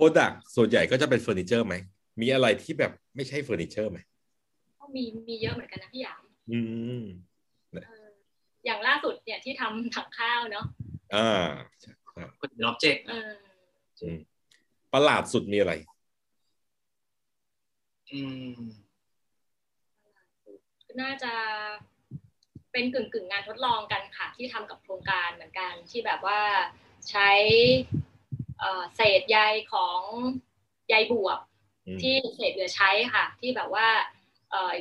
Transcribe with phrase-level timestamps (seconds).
[0.00, 1.74] product ส่วนใหญ่ก็จะเป็นเฟอร์นิเจอร์ไหม
[2.20, 3.98] มีอะไรที่แบบไม่ใช่เฟอร์นิเจอร์ไหม
[4.80, 6.60] ก็มีมีเยอะเหมือนกันนะพี่หยามอื
[7.00, 7.02] ม
[7.70, 8.08] เออ
[8.64, 10.66] อย่างล่าสุดเนี่ยที่ทำถังข้าวเนาะ
[11.14, 11.48] อ่า
[12.38, 13.32] เป็น object เออ
[14.00, 14.18] อืม
[14.92, 15.72] ประหลาดสุดมีอะไร
[18.12, 18.20] อื
[18.56, 18.58] ม
[21.00, 21.32] น่าจะ
[22.72, 26.40] เป็นกึ่งกึ่งๆงานทดลองกันค่ะ ที่ทำกับโครงการเหมือนกันที่แบบว่า
[27.10, 27.30] ใช้
[28.60, 29.38] เอ่อเศษใย
[29.72, 30.00] ของ
[30.88, 31.38] ใยบวบ
[31.86, 33.86] อืมที่เศษเหลือใช้ค่ะ ที่แบบว่า
[34.50, 34.72] เอ่อ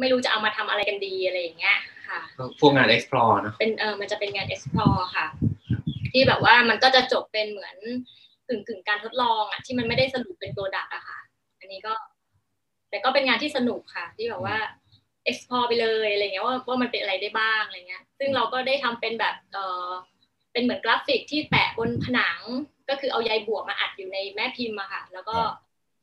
[0.00, 1.78] ไม่รู้จะเอามาทำอะไรกันดีอะไรอย่างเงี้ย
[2.08, 5.26] ค่ะก็พวกงาน explore เนอะเป็นเออมันจะเป็นงาน explore ค่ะ
[6.12, 7.76] ที่แบบว่ามันก็จะจบเป็นเหมือน
[8.48, 11.18] กึ่งกึ่งๆการทดลองอะที่มันไม่ได้สรุปเป็นตัวดักอะค่ะ
[11.60, 11.94] อันนี้ก็
[12.90, 14.56] แต่ก็เป็นงานที่สนุกค่ะ ที่แบบว่า
[15.30, 19.88] explore ไปเลยอะไรเงี้ยว่าว่ามันเป็นอะไรได้บ้างอะไรเงี้ย ซึ่งเราก็ได้ทำเป็นแบบเออ
[20.56, 22.40] เป็นเหมือนกราฟิกที่แปะบนผนัง
[22.88, 25.38] ก็คือเอาใยบวบมาอัดอยู่ในแม่พิมพ์อะค่ะ แล้วก็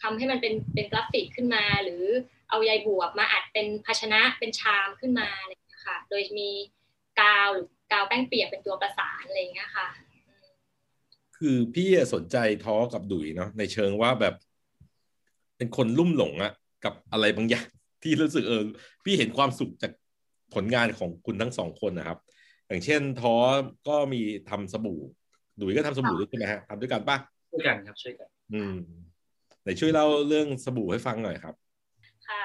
[0.02, 2.04] ทำให้มันเป็นเป็นกราฟิกขึ้นมา หรือ
[2.50, 6.50] เอาใยบวบมาอัดเป็นภาชนะเป็นชามขึ้นมาอะไรอย่างเงี้ยค่ะ โดยมี
[7.22, 9.88] กาวหรือกาวแป้งเปียกเป็นตัวประสานอะไรอย่างเงี้ยค่ะ
[11.38, 14.36] คือพี่อะสนใจท้อกับดุยเนาะในเชิงว่าแบบ
[15.58, 16.54] เป็นคนลุ่มหลงอะ
[16.86, 17.67] กับอะไรบางอย่าง
[18.04, 18.64] ที่รู้สึกเออ
[19.04, 19.92] พี่เห็นความสุขจาก
[20.54, 22.20] ผลงานของคุณทั้งสองคนนะครับ
[22.67, 23.36] อย่างเช่นท้อ
[23.88, 25.02] ก็มีทำสบู่
[25.59, 27.17] ดุยก็ทำสบู่ด้วยใช่ไหมฮะทำด้วยกันปะ
[27.52, 28.75] ช่วยกันครับช่วยกัน อืม
[29.61, 31.55] ไหนช่วยเล่าเรื่องสบู่ให้ฟังหน่อยครับ
[32.28, 32.44] ค่ะ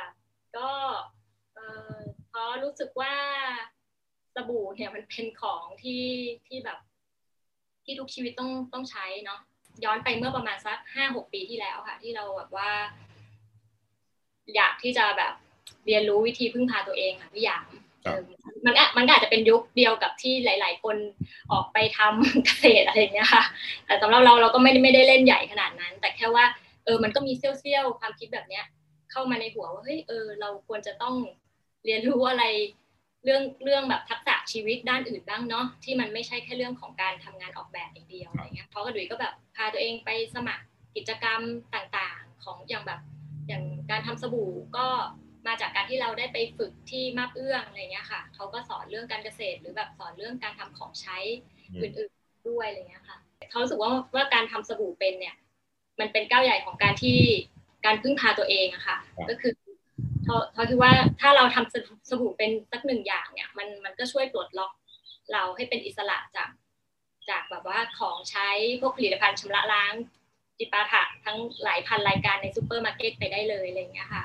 [0.57, 0.71] ก็
[1.55, 1.97] เอ่อ
[2.29, 3.15] เพราะรู้สึกว่า
[4.35, 6.05] สบู่เนี่ยมันเป็นของที่
[6.47, 6.79] ที่แบบ
[7.85, 9.41] ที่ทุกชีวิตต้องต้องใช้เนาะ
[9.85, 12.71] ย้อนไปเมื่อประมาณสักห้าหกปีที่แล้วค่ะ ที่เราแบบว่า
[14.57, 15.35] อยากที่จะแบบ
[15.87, 17.88] เรียนรู้วิธีพึ่งพาตัวเองค่ะพี่หยามครับเออ
[18.65, 20.97] มันมันก็อาจจะเป็นยุคเดียวกับที่หลาย ๆ คน
[21.53, 23.45] ออกไปทำเกษตรอะไรเงี้ยค่ะ
[23.87, 26.45] แต่สำหรับเราเราก็ไม่ได้ไม่ได้เล่นใหญ่ขนาดนั้น แต่แค่ว่า
[26.85, 28.65] เออมันก็มีเซี่ยวๆความคิดแบบเนี้ย
[29.11, 31.15] เข้ามาในหัวว่าเฮ้ยเออเราควรจะต้อง
[31.85, 32.45] เรียนรู้อะไร
[33.25, 40.65] เรื่องเรื่องแบบทักษะชีวิตด้านอื่นบ้างเนาะที่มันไม่ใช่แค่เรื่องของการทำงานออกแบบอย่างเดียวอะไรเงี้ยเพราะกระดุยก็แบบพาตัวเองไปสมัคร
[40.97, 41.41] กิจกรรม
[41.75, 43.01] ต่างๆ ของอย่างแบบ
[43.49, 44.87] อย่างการทำสบู่ก็
[45.47, 51.19] มาจากการที่เราได้ไปฝึกที่มาบเอื้องอะไรเงี้ยค่ะเขาก็สอนเรื่องการเกษตร หรือแบบสอนเรื่องการทำของใช้
[51.73, 53.19] อืมอื่นๆด้วยอะไรเงี้ยค่ะ
[53.51, 55.35] เขารู้สึกว่าว่าการทำสบู่เป็นเนี่ย
[56.01, 57.19] มันเป็นก้าวใหญ่ของการที่
[57.87, 59.53] การพึ่งพาตัวเองอะค่ะครับก็คือ
[60.25, 64.73] เขาเขาคิดว่าถ้าเราทำสบู่สบู่เป็นสักหนึ่งอย่างเนี่ยมันมันก็ช่วยปลดล็อก
[65.33, 66.51] เราให้เป็นอิสระจาก
[67.31, 68.49] จากแบบว่าของใช้
[68.81, 69.93] พวกผลิตภัณฑ์ชำระล้าง
[70.59, 74.25] จิปาถะทั้งหลายพันรายการในซูเปอร์มาร์เก็ตไปได้เลยอะไรเงี้ยค่ะ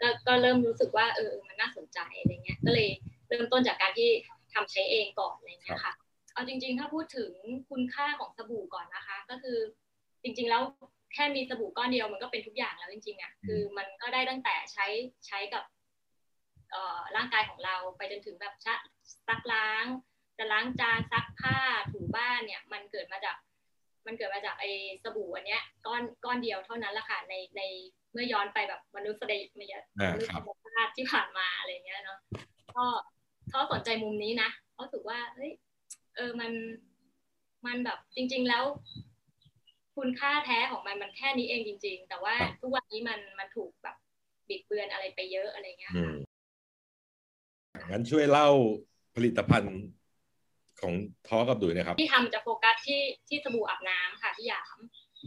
[0.00, 2.88] ก็ก็เริ่มรู้สึกว่าเออมันน่าสนใจอะไรเงี้ย ก็เลย
[3.28, 4.08] เริ่มต้นจากการที่
[4.52, 5.94] ทำใช้เองก่อนอะไรเงี้ยค่ะ
[6.32, 7.32] เอาจริง ๆ ถ้าพูดถึง
[7.70, 9.58] คุณค่าของสบู่ก่อนนะคะ ก็คือ
[10.22, 10.62] จริง ๆ แล้ว
[11.14, 14.86] แค่มีสบู่ก้อนเดียวมันก็เป็นทุกอย่างแล้วจริงๆอะคือมันก็ได้ตั้งแต่ใช้
[15.26, 15.64] ใช้กับ
[16.70, 18.74] เอ่อร่างกายของเราไปจนถึงแบบชะ
[19.28, 19.84] ซักล้าง
[20.38, 21.58] จะล้างจานซักผ้า
[21.92, 23.36] ถูบ้านเนี่ย มันเกิดมาจาก
[24.06, 24.70] มันเกิดมาจากไอ้
[25.02, 27.62] สบู่อันเนี้ยก้อนก้อนเดียวเท่านั้นแหละค่ะในใน
[27.97, 29.20] เมื่อย้อนไปแบบมนุษย์
[29.60, 32.18] มยอ่ามนุษครับยชาติที่ผ่านมาอะไรเงี้ยเนาะ
[32.76, 32.86] ก็
[33.48, 35.52] เขาสนใจมุมนี้นะเขารู้สึกว่าเฮ้ย
[36.16, 36.52] เออมัน
[37.66, 38.64] มันแบบจริง ๆแล้ว
[39.96, 43.96] คุณค่าแท้ของมันมันแค่นี้เองจริง ๆ แต่ว่าครับทุกวันนี้มันมันถูกแบบ
[44.48, 46.16] บิดเบือนอะไรไปเยอะอะไรเงี้ยอืค่ะม
[47.90, 48.48] งั้นช่วยเล่า
[49.16, 49.76] ผลิตภัณฑ์
[50.80, 50.94] ของ
[51.28, 54.78] ท้อกับดุยนะครับ ที่ทำจะโฟกัสที่ที่สบู่อาบน้ำค่ะที่หยาม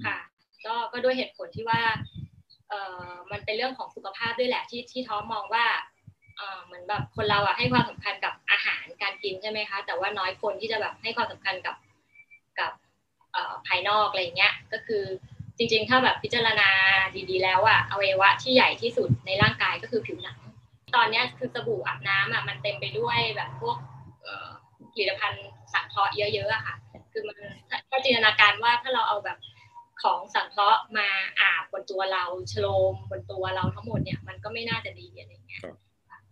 [0.05, 0.17] ค่ะ
[0.65, 1.81] ก็ก็ด้วยเหตุผลที่ว่า
[2.71, 5.65] เออมันเป็นเรื่องของสุขภาพด้วยแหละที่ที่ท้อมองว่า
[6.37, 11.75] เออเหมือนแบบคนเราอะให้ความสำคัญกับอาหารการกินใช่ไหมคะ แต่ว่าน้อยคนที่จะแบบให้ความสำคัญกับ
[12.59, 12.71] กับ
[13.33, 15.03] เอ่อภายนอกอะไรเงี้ยก็คือ
[15.57, 16.69] จริง ๆ ถ้าแบบพิจารณา
[17.29, 20.39] ดีๆ แล้วอะอวัยวะที่ใหญ่ที่สุดในร่างกายก็คือผิวหนัง
[20.95, 23.77] ตอนเนี้ยคือสบู่อาบน้ำอะมันเต็มไปด้วยแบบพวก
[24.23, 24.47] เอ่อ
[24.93, 26.75] ผลิตภัณฑ์สังเคราะห์เยอะๆอะค่ะ
[27.11, 27.37] คือมัน
[27.89, 29.37] ถ้าจินตนาการว่าถ้าเราเอาแบบ
[30.03, 31.07] ของสังเคราะห์มา
[31.39, 35.77] อาบบนตัวเราโฉลมบนตัวเราทั้งหมดเนี่ยมันก็ไม่น่าจะดีอะไรเงี้ยครับ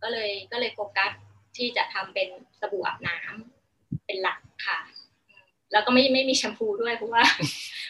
[0.04, 1.12] ก็เลยก็เลยโฟกัส
[1.58, 2.30] ที่จะทำเป็น
[2.60, 4.80] สบู่อาบน้ำเป็นหลักค่ะ
[5.28, 7.24] อืมแล้วก็ไม่ไม่มีแชมพูด้วยเพราะว่า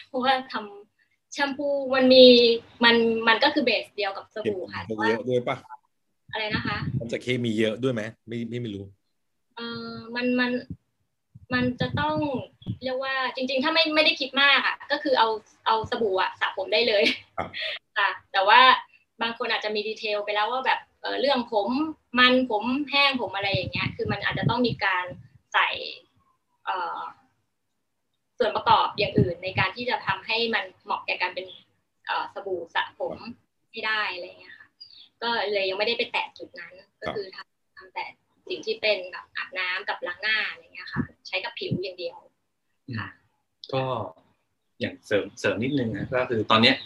[0.08, 2.24] เพราะว่าทำแชมพูมันมี
[2.84, 2.96] มัน
[3.28, 5.56] มันก็คือเบสเดียวกับสบู่ค่ะแต่ว่าเยอะด้วยปะ
[6.32, 8.84] อะไรนะคะ มันจะเคมีเยอะด้วยไหมไม่ไม่ไม่รู้
[9.56, 10.50] เออมันมัน
[11.54, 12.16] มันจะต้อง
[12.82, 15.28] เรียกว่าจริง ๆ ถ้าไม่ไม่ได้คิดมากอะ ก็คือเอา
[15.66, 17.04] เอาสบู่อะสระผมได้เลย
[17.36, 17.48] ครับ
[17.98, 18.60] ค่ะแต่ว่า
[19.22, 21.68] บางคนอาจจะมีดีเทลไปแล้วว่าแบบเออเรื่องผม
[22.18, 25.04] มันผมแห้งผมอะไรอย่างเงี้ย คือมันอาจจะต้องมีการ
[25.52, 25.68] ใส่
[26.64, 27.00] เอ่อ
[28.38, 31.54] ส่วนประกอบอย่างอื่นในการที่จะทำให้มันเหมาะแก่การเป็นส
[32.06, 33.16] เอ่อสบู่สระผม
[33.70, 34.68] ให้ได้อะไรเงี้ยค่ะ
[35.22, 38.04] ก็เลยยังไม่ได้ไปแตะจุดนั้น ก็คือทำทำแต่
[38.50, 42.16] สิ่งที่เป็นแบบอาบน้ำกับล้างหน้าอะไรเงี้ยค่ะ ใช้กับผิวอย่างเดียว
[42.98, 43.08] ค่ะ
[43.72, 43.82] ก็
[44.80, 46.76] อย่างเสริมเสริมนิดนึงนะก็คือตอนเนี้ย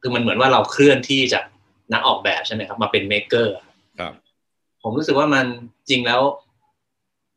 [0.00, 1.44] คือมันเหมือนว่าเราเคลื่อนที่จาก
[1.92, 3.54] นักออกแบบใช่ไหมครับ มาเป็น maker
[4.00, 4.12] ครับ
[4.82, 5.46] ผมรู้สึกว่ามัน
[5.88, 6.22] จริงแล้ว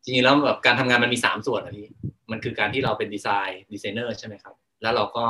[0.04, 1.88] จริงๆแล้วแบบการทำงานมันมีสามส่วนนะพี่
[2.32, 5.26] มันคือการที่เราเป็น design designer ใช่ไหมครับ แล้วเราก็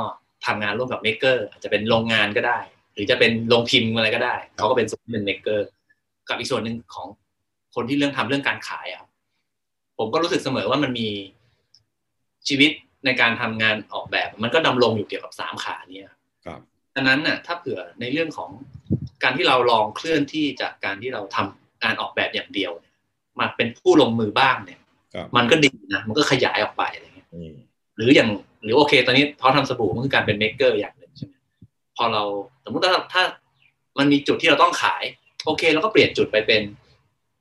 [0.46, 2.58] ทำงานร่วมกับ maker อาจจะเป็นโรงงานก็ได้
[2.92, 5.68] หรือจะเป็นโรงพิมพ์อะไรก็ได้ เขาก็เป็นส่วนที่เป็น maker
[6.28, 7.08] กับอีกส่วนหนึ่งของ
[7.74, 9.10] คนที่เรื่องทำเรื่องการขายอะครับ
[9.98, 11.08] ผมก็รู้สึกเสมอว่ามันมี
[12.48, 12.70] ชีวิต
[13.04, 16.12] ในการทำงานออกแบบ มันก็ดำรงอยู่เกี่ยวกับสามขาเนี่ย
[16.46, 16.60] ครับ
[16.94, 18.50] ดังนั้นน่ะ ถ้าเผื่อในเรื่องของ
[19.22, 22.94] การที่เราลองเคลื่อนที่จากการที่เราทำงานออกแบบอย่างเดียวเนี่ย
[23.38, 24.80] มาเป็นผู้ลงมือบ้างเนี่ย
[25.14, 27.54] ครับมันก็ดีนะมันก็ขยายออกไปอะไรเงี้ยอืม
[27.96, 28.28] หรืออย่าง
[28.62, 31.34] หรือโอเค ตอนนี้เขาทำสบู่มันคือการเป็นเมคเกอร์อย่างหนึ่งใช่ไหม
[31.96, 32.22] พอเรา
[32.64, 33.22] สมมุติถ้าถ้า
[33.98, 35.02] มันมีจุดที่เราต้องขาย
[35.44, 36.62] โอเคเราก็เปลี่ยนจุดไปเป็น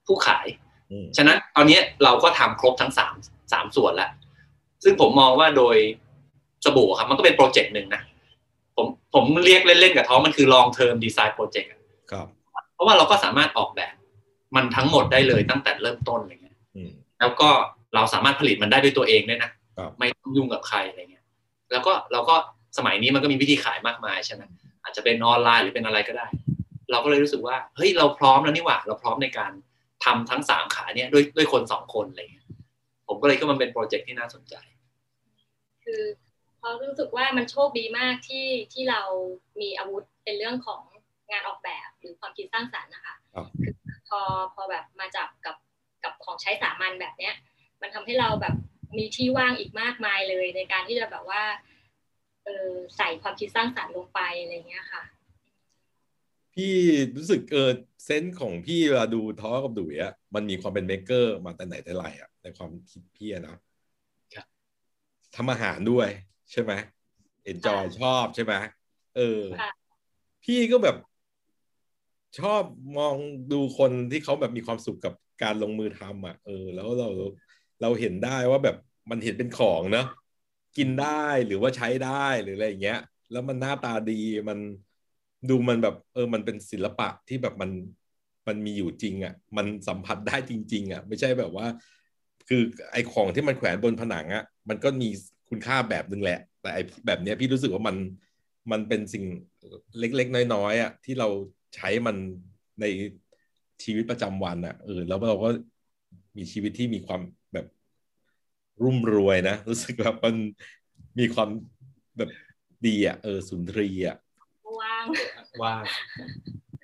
[0.08, 0.48] ผู้ขาย
[0.92, 3.14] อืมฉะนั้นตอนนี้เราก็ทำครบทั้งสาม
[3.54, 4.12] สามส่วนแล้ว
[4.84, 5.76] ซึ่งผมมองว่าโดย
[6.66, 8.02] สบู่ครับ มันก็เป็นโปรเจกต์หนึ่งนะ
[8.76, 11.80] ผมผมเรียกเล่นๆกับท้องมันคือ long term design project อะ
[12.12, 12.28] ครับ
[12.74, 13.94] เพราะว่าเราก็สามารถออกแบบ
[14.56, 17.50] มันทั้งหมดได้เลยตั้งแต่เริ่มต้นอะไรเงี้ยอืมแล้วก็
[17.96, 21.26] เราสามารถผลิตมันได้ด้วยตัวเองด้วยนะครับไม่ต้องยุ่งกับใครอะไรเงี้ย
[21.72, 22.36] แล้วก็เราก็
[22.78, 24.42] สมัยนี้มันก็มีวิธีขายมากมายใช่ไหม
[24.84, 26.28] อาจจะเป็นออนไลน์หรือเป็นอะไรก็ได้
[26.92, 29.52] เราก็เลยรู้สึกว่า เฮ้ย เราพร้อมแล้วนี่หว่า เราพร้อมในการ
[30.04, 32.48] ทำทั้งสามขาเนี่ยด้วยด้วยคนสองคนอะไรเงี้ย
[33.08, 34.56] ผมก็เลยคิดว่ามันเป็นโปรเจกต์ที่น่าสนใจ
[35.84, 36.04] คือ
[36.60, 39.02] เขารู้สึกว่ามันโชคดีมากที่ที่เรา
[39.62, 40.82] มีอาวุธเป็นเรื่องของ
[41.32, 43.74] งานออกแบบหรือความคิดสร้างสรรค์นะคะครับคือ
[44.10, 44.20] พอ
[44.54, 45.56] พอแบบมาจับกับ
[46.04, 47.36] กับของใช้สามัญแบบเนี้ย
[47.82, 48.56] มันทำให้เราแบบ
[48.98, 51.44] มีที่ว่างอีกมากมายเลยในการที่จะแบบว่า
[52.46, 55.04] เออใส่ความคิดสร้างสรรค์ลงไปอะไรเงี้ยค่ะ
[56.54, 56.72] พี่
[57.18, 57.70] รู้สึกเออ
[58.06, 63.56] sense ของพี่เวลาดูท้อกับดุยอะมันมีความเป็น maker มาแต่ไหนแต่ไรอะในความคิดพี่อะนะ
[64.36, 64.48] ครับ
[65.36, 66.10] ทำอาหารด้วย
[66.52, 66.72] ใช่ไหม
[67.46, 68.54] enjoy ค่ะชอบใช่ไหม
[69.16, 69.72] เออค่ะ
[70.44, 70.96] พี่ก็แบบ
[72.40, 72.64] ชอบ
[72.98, 73.16] มอง
[73.52, 75.14] ดูคนที่เขาแบบมีความสุขกับ
[75.44, 77.10] การลงมือทำอะ เออ แล้วเรา
[77.82, 78.76] เราเห็นได้ว่าแบบ
[79.10, 80.06] มันเห็นเป็นของเนอะ
[80.78, 83.00] กินได้หรือว่าใช้ได้หรืออะไรอย่างเงี้ย
[83.32, 84.60] แล้วมันหน้าตาดีมัน
[85.50, 87.72] ดูมันแบบเออมันเป็นศิลปะที่แบบมัน
[88.48, 91.66] มันมีอยู่จริงอะ มันสัมผัสได้จริง ๆอะ ไม่ใช่แบบว่า
[92.50, 92.62] คือ
[92.92, 95.10] ไอของที่มันแขวนบนผนังอะ มันก็มี
[95.50, 97.96] คุณค่าแบบนึงแหละ แต่ไอแบบเนี้ยพี่รู้สึกว่ามัน
[98.72, 99.24] มันเป็นสิ่ง
[100.00, 101.28] เล็กๆ น้อยๆอะ ที่เรา
[101.76, 102.16] ใช้มัน
[102.82, 102.86] ใน
[103.84, 105.50] ชีวิตประจำวันอะเออแล้วเราก็
[106.38, 107.22] มีชีวิตที่มีความ
[107.54, 107.66] แบบ
[108.84, 110.36] รุ่มรวยนะ รู้สึกแบบมัน
[111.20, 111.50] มีความ
[112.18, 112.30] แบบ
[112.88, 114.18] ดีอะเออสุนทรีอะ
[114.84, 115.06] ว่าง
[115.62, 115.74] ว่า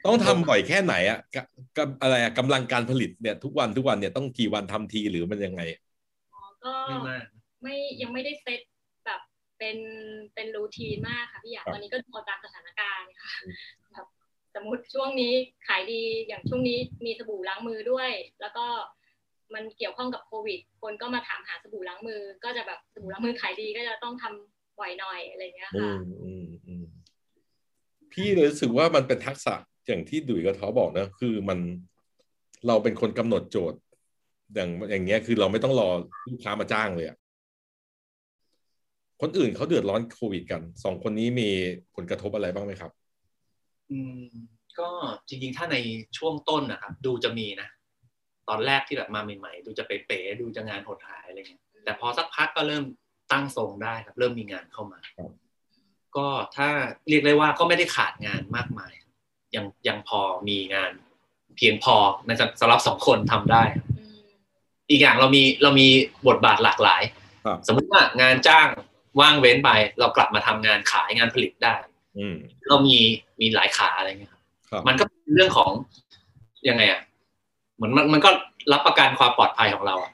[0.05, 1.43] ต้องทำบ่อยแค่ไหนอะกะ
[1.77, 5.61] กะอะไรอะกำลังการผลิตเนี่ยทุกวันทุกวันเนี่ยต้องกี่วันทำทีหรือมันยังไง
[6.65, 7.23] ก็ไม่มาก
[7.61, 8.61] ไม่ยังไม่ได้เซต
[9.05, 9.21] แบบ
[9.59, 9.77] เป็น
[10.33, 13.55] เป็นรูทีนมากค่ะพี่อยากครับตอนนี้ก็ดูเอาตามสถานการณ์ค่ะอืม
[13.91, 14.07] แบบ
[14.55, 15.33] สมมติช่วงนี้
[15.67, 18.09] ขายดีอย่างช่วงนี้มีสบู่ล้างมือด้วย
[18.41, 18.65] แล้วก็
[19.53, 26.38] มันเกี่ยวข้องกับโควิด คนก็มาถามหาสบู่ล้างมือ ก็จะแบบสบู่ล้างมือขายดีก็จะต้องทำบ่อยหน่อยอะไรอย่างเงี้ยอืค่ะมอืมอืม
[28.19, 29.55] พี่เลยรู้สึกว่ามันเป็นทักษะ
[29.87, 31.59] อย่างที่ดุยกับท้อบอกนะ คือมัน
[32.67, 33.79] เราเป็นคนกำหนดโจทย์
[34.55, 35.89] อย่างอย่างเงี้ยคือเราไม่ต้องรอ
[36.31, 37.17] ลูกค้ามาจ้างเลยอะ
[39.21, 41.49] คนอื่นเขาเดือดร้อนโควิดกันสองคนนี้มี
[41.95, 42.91] ผลกระทบอะไรบ้างไหมครับ
[43.91, 44.23] อืม
[44.79, 44.89] ก็
[45.27, 45.77] จริงๆ ถ้าใน
[46.17, 47.69] ช่วงต้นนะครับ ดูจะมีนะ
[48.49, 52.83] ตอนแรกที่แบบมาใหม่ๆ ดูจะเป๋ๆดูจะงานหดหายอะไรเงี้ยแต่พอสักพักก็เริ่ม
[53.31, 55.31] ตั้งทรงได้ครับ เริ่มมีงานเข้ามาครับ
[56.17, 56.69] ก็ถ้า
[57.09, 58.93] เรียกได้ว่าก็ไม่ได้ขาดงานมากมาย
[59.55, 60.91] ยังยังพอมีงาน
[61.57, 63.63] เพียงพอในสำหรับสองคนทำได้
[63.97, 64.27] อืม
[64.89, 65.87] อีกอย่างเรามีเรามี
[66.27, 67.01] บทบาทหลากหลาย
[67.45, 68.67] ครับสมมุติว่างานจ้าง
[69.19, 71.73] ว่างเว้นไปเรากลับมาทำงานขายงานผลิตได้
[72.17, 72.37] อืม
[72.67, 72.97] เรามี
[73.41, 75.71] มีหลายขาอะไรเงี้ยครับครับมันก็เป็นเรื่องของ
[76.69, 77.01] ยังไงอะ
[77.75, 78.29] เหมือนมันมันก็
[78.71, 80.11] รับประกันความปลอดภัยของเราอะ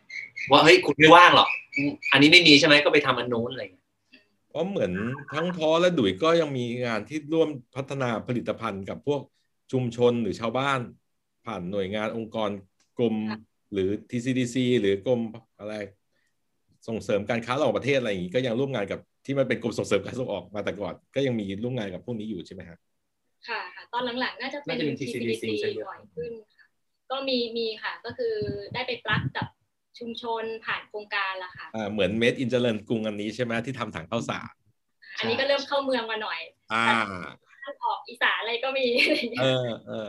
[0.52, 3.85] ว่าเฮ้ยคุณไม่ว่างหรอกอืมอันนี้ไม่มีใช่ไหมก็ไปทำอันนู้นอะไรเงี้ยเพ
[4.56, 4.92] ราะเหมือน
[5.34, 9.22] ทั้งท้อและดุยก็ยังมีงานที่ร่วมพัฒนาผลิตภัณฑ์กับพวก
[9.72, 10.80] ชุมชนหรือชาวบ้าน
[11.46, 12.50] ผ่านหน่วยงานองค์กร
[12.98, 13.16] กรม
[13.74, 15.22] หรือ TCDC หรือกรม
[15.60, 15.76] อะไร
[16.88, 22.80] ส่งเสริมการค้าระหว่างประเทศอะไรอย่างนี้ก็ยังร่วมงานกับที่มันเป็นกรมส่งเสริมการส่งออกมาแต่ก่อนก็ยังมีร่วมงานกับพวกนี้อยู่ใช่ไหมครับ
[23.48, 26.66] ค่ะค่ะ ตอนหลังๆ น่าจะเป็นน่าจะเป็น TCDC TCDC ซะเยอะบ่อยขึ้นค่ะ
[27.12, 28.34] ก็มีมีค่ะก็คือ
[28.74, 29.48] ได้ไปปลักกับ
[30.00, 34.54] ชุมชนผ่านโครงการละค่ะอ่าเหมือน Made in เจริญกรุงอันนี้ใช่ไหมที่ทำถังข้าวสาร
[35.20, 36.40] อันนี้ก็เริ่มเข้าเมืองมาหน่อย
[36.74, 36.86] อ่า
[37.64, 40.06] ทางออกอีสานอะไรก็มีอะไรอย่างเงี้เอยอเออ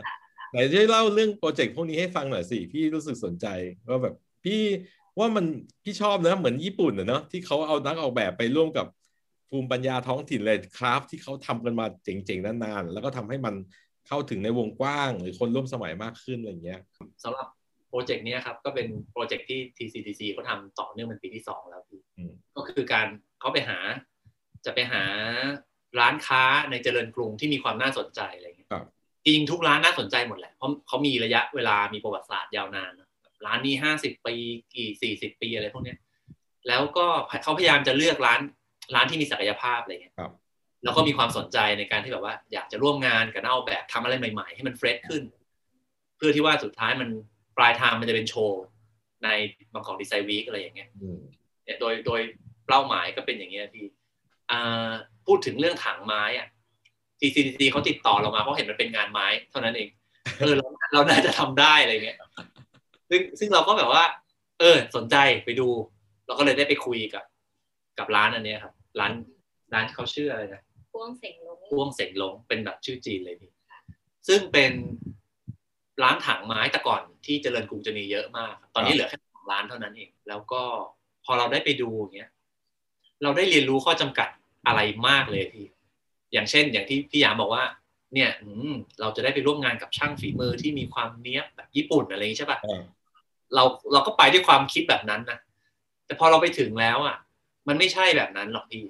[0.51, 3.47] ไหนช่วยเล่าเรื่องโปรเจกต์พวกนี้ให้ฟังหน่อยสิพี่รู้สึกสนใจ
[3.89, 4.15] ว่าแบบ
[4.45, 4.61] พี่
[5.19, 5.45] ว่ามัน
[5.83, 8.87] พี่ชอบนะเหมือนญี่ปุ่นอะเนาะที่เขาเอานักออกแบบไปร่วมกับ
[9.49, 13.55] ภูมิปัญญาท้องถิ่นเลยคราฟที่เขาทำกันมาเจ๋งๆนานๆแล้วก็ทำให้มัน
[14.07, 16.81] เข้าถึงในวงกว้าง หรือคนร่วมสมัยมากขึ้นอะไรอย่างเงี้ย
[17.23, 17.47] สำหรับ
[17.89, 23.07] โปรเจกต์เนี้ยครับ ก็เป็นโปรเจกต์ที่ TCDC เขาทำต่อเนื่องเป็นปีที่สองแล้วพี่อืมก็คือการ
[23.39, 23.77] เขาไปหา
[24.65, 25.03] จะไปหา
[25.99, 28.85] ร้านค้าในเจริญกรุงที่มีความน่าสนใจอะไรเงี้ยครับ
[29.23, 33.09] จริงๆทุกร้านน่าสนใจหมดแหละเพราะเขามีระยะเวลามีประวัติศาสตร์ยาวนานนะ
[33.45, 34.35] ร้านนี้ห้าสิบปี
[34.75, 35.97] กี่สี่สิบปีอะไรพวกเนี้ย
[36.67, 37.07] แล้วก็
[37.43, 38.39] เขาพยายามจะเลือกร้าน
[38.95, 40.31] ร้านที่มีศักยภาพอะไรเงี้ยครับ
[40.83, 45.23] แล้วก็มีความสนใจในการที่แบบว่า อยากจะร่วมงานกับนักออกแบบทำอะไรใหม่ ๆ ให้มันเฟรชขึ้น
[46.17, 47.09] เพื่อที่ว่าสุดท้ายมัน
[47.57, 48.61] ปลายทางมันจะเป็นโชว์
[49.23, 49.29] ใน
[49.73, 51.19] บางกอกดีไซน์วีคอะไรอย่างเงี้ยอืม
[51.65, 52.21] เนี่ยโดยโดย
[52.67, 53.85] เป้าหมายก็เป็นอย่างเงี้ยพี่
[54.51, 54.89] อ่า
[55.27, 56.47] พูดถึงเรื่องถังไม้อะ
[57.19, 59.89] TCDC เขาติดต่อเรามาเพราะเห็นมันเป็นงานไม้ เท่านั้นเอง
[60.39, 62.17] เออเราเราน่าจะทำได้อะไรเงี้ย
[63.09, 64.03] ซึ่งซึ่งเราก็แบบว่า
[64.59, 65.67] เออ สนใจไปดู
[66.27, 67.23] เราก็เลยได้ไปคุยกับ
[67.99, 69.13] กับร้านอันเนี้ยครับ ร้าน
[69.73, 70.61] ร้านเขาชื่ออะไรนะ
[70.91, 73.51] พ่วงเสียงลงพ่วงเสงหลงเป็นแบบชื่อจีนเลยพี่
[74.27, 74.71] ซึ่งเป็น
[76.03, 80.61] ร้านถังไม้แต่ก่อนที่เจริญกรุงจะมีเยอะมากครับตอนนี้เหลือแค่สองร้านเท่านั้นเอง แล้วก็
[81.25, 82.31] พอเราได้ไปดูอย่างเงี้ย
[83.23, 84.29] เราได้เรียนรู้ข้อจำกัด
[84.67, 85.67] อะไรมากเลยพี่
[86.33, 87.63] อย่างเช่น อย่างที่พี่ยามบอกว่า
[88.13, 92.83] เนี่ยอืมเราจะได้ไปร่วมงานกับช่างฝีมือที่มีความเนี้ยบแบบญี่ปุ่นอะไรอย่างงี้ใช่ปะอ่า
[93.55, 93.63] เรา
[93.93, 95.39] เราก็ไปด้วยความคิดแบบนั้นนะ
[96.05, 97.17] แต่พอเราไปถึงแล้วอะ
[97.67, 98.83] มันไม่ใช่แบบนั้นหรอกพี่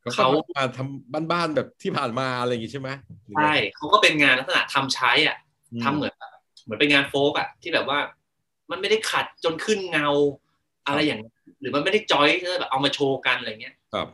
[0.00, 2.90] เขาเขามาทำบ้านๆแบบที่ผ่านมาอะไรอย่างงี้ใช่ไหม
[3.26, 5.43] หรือไงใช่เขาก็เป็นงานลักษณะทำใช้อะอืม
[5.82, 6.30] ทำเหมือนแบบ
[6.64, 7.98] เหมือนเป็นงานโฟกอะที่แบบว่า
[8.70, 10.08] มันไม่ได้ขัดจนขึ้นเงา
[10.86, 12.28] อะไรอย่างนั้นหรือมันไม่ได้จอย
[12.60, 14.08] แบบเอามาโชว์กันอะไรเงี้ยครับ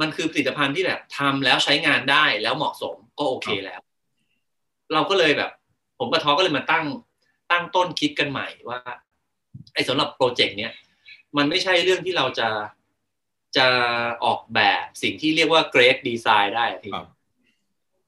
[0.00, 3.80] มันคือผลิตภัณฑ์ที่แบบทำแล้วใช้งานได้แล้วเหมาะสมก็โอเคแล้ว
[4.92, 5.50] เราก็เลยแบบ
[5.98, 6.84] ผมกับทอก็เลยมาตั้ง
[7.50, 8.80] ตั้งต้นคิดกันใหม่ว่า
[9.74, 10.72] ไอ้สำหรับโปรเจกต์เนี้ย
[11.36, 12.48] มันไม่ใช่เรื่องที่เราจะ
[13.56, 13.66] จะ
[14.24, 17.06] ออกแบบสิ่งที่เรียกว่า great design ได้อะพี่ครับ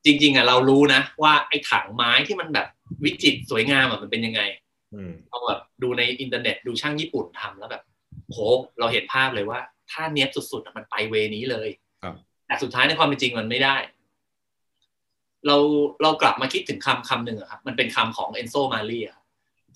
[0.05, 2.67] จริง ๆอะเรารู้นะ ว่าไอ้ถังไม้ที่มันแบบ
[3.05, 4.41] วิจิตรสวยงามอะมันเป็นยังไง
[4.95, 7.83] อืมเราแบบดูในอินเทอร์เน็ตดูช่างญี่ปุ่นทำแล้วแบบ
[8.27, 8.39] โห
[8.79, 9.61] เราเห็นภาพเลยว่า
[9.91, 11.69] ถ้าเนี้ยบสุดๆอะมันไป way นี้เลย
[12.03, 12.15] ครับ
[12.47, 13.77] แต่สุดท้ายในความเป็นจริงมันไม่ได้
[15.47, 15.57] เรา
[16.03, 19.09] เรากลับมาคิดถึงคำคำหนึ่งอะครับมันเป็นคำของเอนโซมาเรีย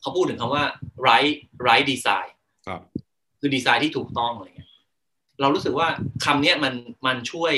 [0.00, 0.64] เขาพูดถึงคำว่า
[1.06, 1.34] right
[1.66, 2.30] right design
[2.66, 2.80] ครับ
[3.40, 4.70] คือดีไซน์ที่ถูกต้องอะไรเงี้ย
[5.40, 5.88] เรารู้สึกว่า
[6.24, 6.74] คำเนี้ยมัน
[7.06, 7.54] มันช่วย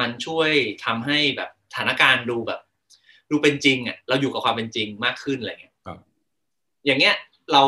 [0.00, 0.50] มันช่วย
[0.84, 2.60] ทำให้แบบสถานการณ์ดูแบบ
[3.32, 5.98] ดูเป็นจริงอะเราอยู่กับความเป็นจริงมากขึ้นอะไรเงี้ยครับ
[6.86, 7.14] อย่างเงี้ย
[7.52, 7.62] เรา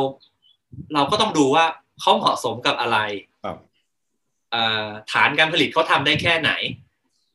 [0.94, 1.64] เราก็ต้องดูว่า
[2.00, 2.99] เขาเหมาะสมกับอะไร
[3.44, 3.56] ครับ
[4.50, 6.52] เอ่อฐานการผลิตเขาทำได้แค่ไหน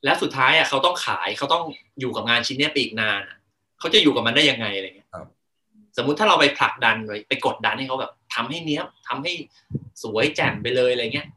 [0.03, 1.63] และสุดท้ายอะเขาต้องขายเขาต้อง
[1.99, 3.37] อยู่กับงานชิ้นเนี้ยไปอีกนานอะ
[3.79, 5.27] เขาจะอยู่กับมันได้ยังไงอะไรเงี้ยครับ
[5.97, 9.33] สมมุติถ้าเราไปผลักดันไปไปกดดันให้เขาแบบทำให้เนี้ยบทำให้
[10.03, 11.27] สวยแจ่มไปเลยอะไรเงี้ย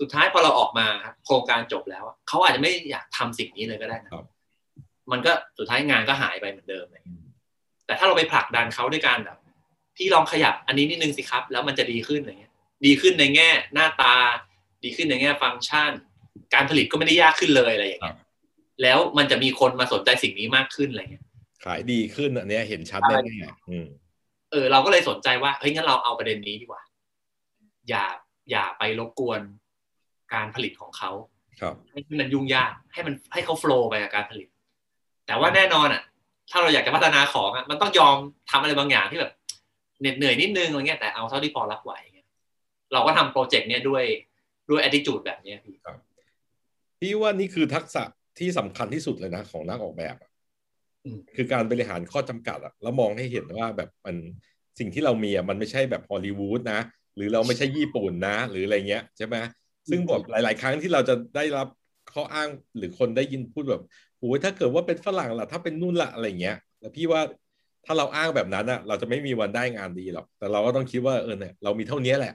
[0.00, 4.26] สุดท้ายพอเราออกมาครับโครงการจบแล้วอะเขาอาจจะไม่อยากทำสิ่งนี้เลยก็ได้นะครับ
[5.12, 7.22] มันก็สุดท้ายงานก็หายไปเหมือนเดิมเลยอืม
[7.86, 9.38] แต่ถ้าเราไปผลักดันเขาด้วยการแบบ
[9.96, 12.52] พี่ลองขยับอันนี้นิดนึงสิครับ แล้วมันจะดีขึ้นอะไรเงี้ย
[12.86, 14.14] ดีขึ้นในแง่หน้าตา
[14.84, 15.92] ดีขึ้นในแง่ฟังก์ชัน
[16.54, 18.18] การผลิตก็ไม่ได้ยากขึ้นเลยอะไรอย่างเงี้ย
[18.82, 21.24] แล้วมันจะมีคนมาสนใจสิ่งนี้มากขึ้นอะไรเงี้ย
[21.64, 23.86] ขายดีขึ้นอันเนี้ยเห็นชัดใช่แน่ๆอืม
[24.50, 26.82] เออ เราก็เลยสนใจว่าเฮ้ยงั้นเราเอาประเด็นนี้ดีกว่า
[27.88, 28.04] อย่า
[28.50, 29.40] อย่าไปรบกวน
[30.34, 31.10] การผลิตของเขา
[31.60, 34.48] ครับให้มันยุ่งยากให้มันให้เขาโฟล์ไปกับการผลิต
[35.30, 36.02] แต่ว่าแน่นอนอะ
[36.50, 38.16] ถ้าเราอยากจะพัฒนาของอะมันต้องยอม
[38.50, 39.32] ทำอะไรบางอย่างที่แบบ
[40.00, 42.28] เหน็ดเหนื่อยนิดนึงอะไรเงี้ยแต่เอาเท่าที่พอรับไหวเงี้ย
[42.92, 44.04] เราก็ทำโปรเจกต์เนี้ยด้วย
[44.70, 45.74] ด้วย attitude แบบเนี้ยพี่
[47.00, 48.02] พี่ว่านี่คือทักษะ
[48.38, 50.30] ที่สำคัญที่สุดเลยนะ ของนักออกแบบอะ
[51.04, 54.16] อืมคือการบริหารข้อจำกัดอะแล้วมองให้เห็นว่าแบบมัน
[54.78, 56.80] สิ่งที่เรามีอะมันไม่ใช่แบบฮอลลีวูดนะ
[57.16, 59.36] หรือเราไม่ใช่ญี่ปุ่นนะ หรืออะไรเงี้ยใช่ไหม
[59.90, 61.68] ซึ่งแบบหลาย ๆ ครั้งที่เราจะได้รับ
[62.12, 63.82] ข้ออ้างหรือคนได้ยินพูดแบบ
[64.20, 67.20] โอ้ยถ้าเกิดว่าเป็นฝรั่งล่ะ ถ้าเป็นนู่นละอะไรเงี้ยแล้วพี่ว่า
[67.86, 72.34] ถ้าเราอ้างแบบนั้นอะเราจะไม่มีวันได้งานดีหรอกแต่เราก็ต้องคิดว่าเออเนี่ยเรามีเท่านี้แหละ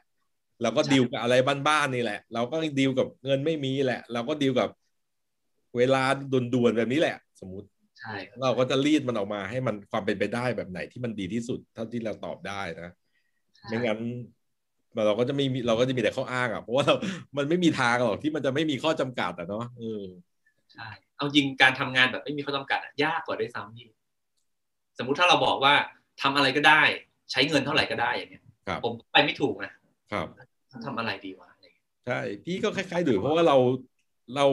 [0.62, 1.36] เราก็ดีลกับอะไร
[1.68, 4.70] บ้านๆนี่แหละ เราก็ดีลกับเงินไม่มีแหละ เราก็ดีลกับ
[5.78, 6.04] เวลา
[6.54, 7.68] ด่วนๆแบบนี้แหละ สมมุติ
[8.00, 12.92] ใช่ครับเราก็จะรีดมันออกมาให้มันความเป็นไปได้แบบไหนที่มันดีที่สุดเท่าที่เราตอบได้นะ
[13.70, 14.00] ไม่งั้น
[15.06, 16.96] เราก็จะไม่มีเราก็จะมีแต่ข้ออ้างอะเพราะว่าเรา
[17.38, 20.04] มันไม่มีทางหรอกที่มันจะไม่มีข้อจำกัดอะเนาะเออ
[20.74, 23.88] ใช่ เอาจริงการทำงานแบบไม่มีข้อจำกัดอะยากกว่าด้วยซ้ำพี่
[24.98, 25.74] สมมุติถ้าเราบอกว่า
[26.22, 26.82] ทำอะไรก็ได้
[27.32, 29.74] ใช้เงินเท่าไหร่ก็ได้อย่างเงี้ยครับผมไปไม่ถูกนะ
[30.12, 30.28] ครับ
[30.86, 33.58] ทำอะไรดีวะอะไรเงี้ยใช่พี่ก็คล้ายๆดุยเพราะว่าเรา
[34.36, 34.46] เรา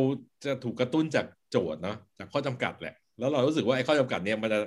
[0.44, 4.60] จะถูกกระตุ้นจากโจทย์เนาะจากข้อจำกัดแหละ แล้วเรารู้สึกว่าไอ้ข้อจำกัดเนี่ยมันจะ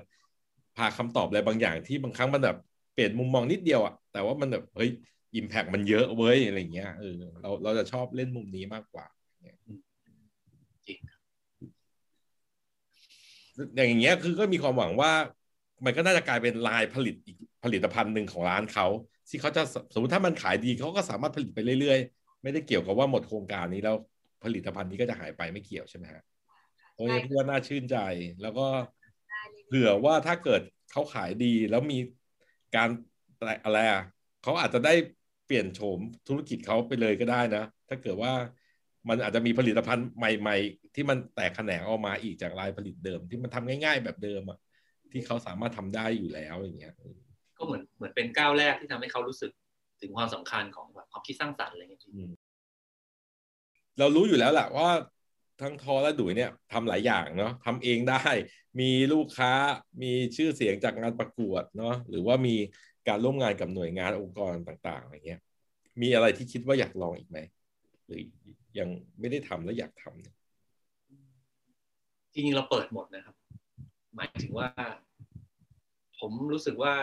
[0.78, 2.58] พาคำตอบอะไรบางอย่างที่บางครั้งมันแบบ
[2.94, 4.90] เปลี่ยนมุมมองนิดเดียวอะแต่ว่ามันแบบเฮ้ย
[5.36, 9.06] อิมแพกมันเยอะเว้ยอะไรเงี้ยเออเราเราจะชอบเล่นมุมนี้มากกว่า
[10.88, 11.00] จริง
[13.76, 15.12] อย่างเงี้ยคือก็มีความหวังว่า
[15.86, 18.88] มันก็น่าจะกลายเป็นลายผลิตอีกผลิตภัณฑ์หนึ่งของร้านเขา
[19.30, 23.96] ที่เขาจะสมมติถ้ามันขายดีเขาก็สามารถผลิตไปเรื่อยๆ ไม่ได้เกี่ยวกับว่าหมดโครงการนี้แล้ว
[24.44, 26.24] ผลิตภัณฑ์นี้ก็จะหายไปไม่เกี่ยวใช่ไหมฮะ
[26.96, 27.98] โอ้ยพี่ว่าน่าชื่นใจ
[28.42, 28.68] แล้วก็
[29.68, 32.00] เผื่อว่าถ้าเกิดเขาขายดีแล้วมี
[32.76, 32.90] การ
[33.66, 34.02] อะไรอะ
[34.44, 34.94] เขาอาจจะได้
[35.46, 38.34] เปลี่ยนโฉมธุรกิจเขาไปเลยก็ได้นะ ถ้าเกิดว่า
[39.10, 44.60] มันอาจจะมีผลิตภัณฑ์ใหม่ ๆ ที่มันแตกแขนงออกมาอีกจากลายผลิตเดิม ที่มันทำง่าย ๆ แบบเดิมอะ
[45.12, 46.94] ที่เขาสามารถทำได้อยู่แล้วอย่างเงี้ย
[47.58, 49.52] ก็เหมือนเหมือนเป็นก้าวแรกที่ทำให้เขารู้สึก
[50.02, 52.04] ถึงความสำคัญของแบบความคิดสร้างสรรค์อะไรเงี้ย
[54.00, 54.90] เรารู้อยู่แล้วแหละว่า
[55.62, 58.24] ทั้งทอและดุยเนี่ยทำหลายอย่างเนาะทำเองได้
[58.80, 59.52] มีลูกค้า
[60.02, 62.56] มีชื่อเสียงจากงานประกวดเนาะหรือว่ามี
[63.08, 65.42] การร่วมงานกับหน่วยงานองค์กรต่าง ๆอะไรเงี้ย
[66.02, 67.38] มีอะไรที่คิดว่าอยากลองอีกไหม
[68.08, 68.22] หรือ
[68.80, 70.36] ยังไม่ได้ทำแล้วอยากทำเนี่ย
[72.36, 73.36] จริงๆเราเปิดหมดนะครับ
[74.16, 74.68] หมายถึงว่า
[76.20, 76.94] ผมรู้สึกว่า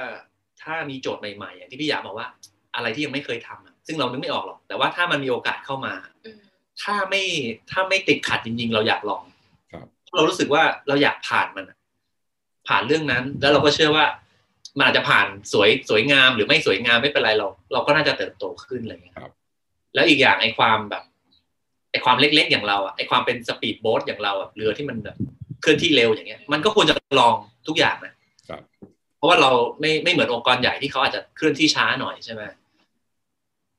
[0.62, 2.26] ถ้ามีโจทย์ใหม่ๆ อย่างที่พี่อยากบอกว่า
[2.74, 5.94] อะไรที่ยังไม่เคยทำซึ่งเรานึกไม่ออกหรอก แต่ว่าถ้ามันมีโอกาสเข้ามา
[6.82, 7.22] ถ้าไม่
[7.70, 9.22] ถ้าไม่ติดขัดจริง ๆ เราอยากลอง
[9.72, 11.64] ครับเรารู้สึกว่าเราอยากผ่านมัน
[12.68, 14.04] ผ่านเรื่องนั้น แล้วเราก็เชื่อว่า
[14.76, 19.32] มันอาจจะผ่านสวยสวยงามหรือไม่สวยงามไม่เป็นไรเรา เราก็น่าจะเติบโตขึ้นอะไรอย่างเงี้ยครับ
[19.94, 21.04] แล้วอีกอย่างไอ้ความแบบ
[21.92, 25.16] ไอ้ความเล็ก ๆ อย่างเราอะไอ้ความเป็นสปีดโบ๊ทอย่างเราอะเรือที่มันแบบ
[25.62, 27.34] เคลื่อนที่เร็วอย่างเงี้ย มันก็ควรจะลอง
[27.68, 28.12] ทุกอย่างนะ
[28.48, 28.62] ครับ
[29.16, 32.42] เพราะว่าเราไม่ไม่เหมือนองค์กรใหญ่ที่เขาอาจจะเคลื่อนที่ช้าหน่อยใช่ไหม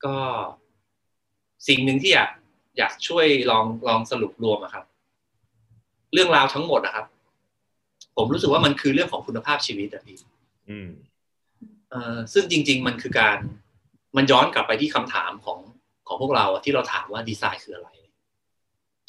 [0.05, 0.15] ก็
[1.67, 2.29] สิ่งหนึ่งที่อยาก
[2.77, 4.85] อยากช่วยลองลองสรุปรวมอะครับ
[6.14, 7.05] เรื่องราวทั้งหมดนะครับ
[8.16, 10.18] ผมรู้สึกว่ามันคือเรื่องของคุณภาพชีวิตอะพี่
[10.70, 10.90] อืม
[11.90, 13.38] เอ่อซึ่งจริง ๆ มันคือการ
[14.18, 15.59] มันย้อนกลับไปที่คำถามของ
[16.07, 17.90] ของพวกเราอะที่เราถามว่าดีไซน์คืออะไร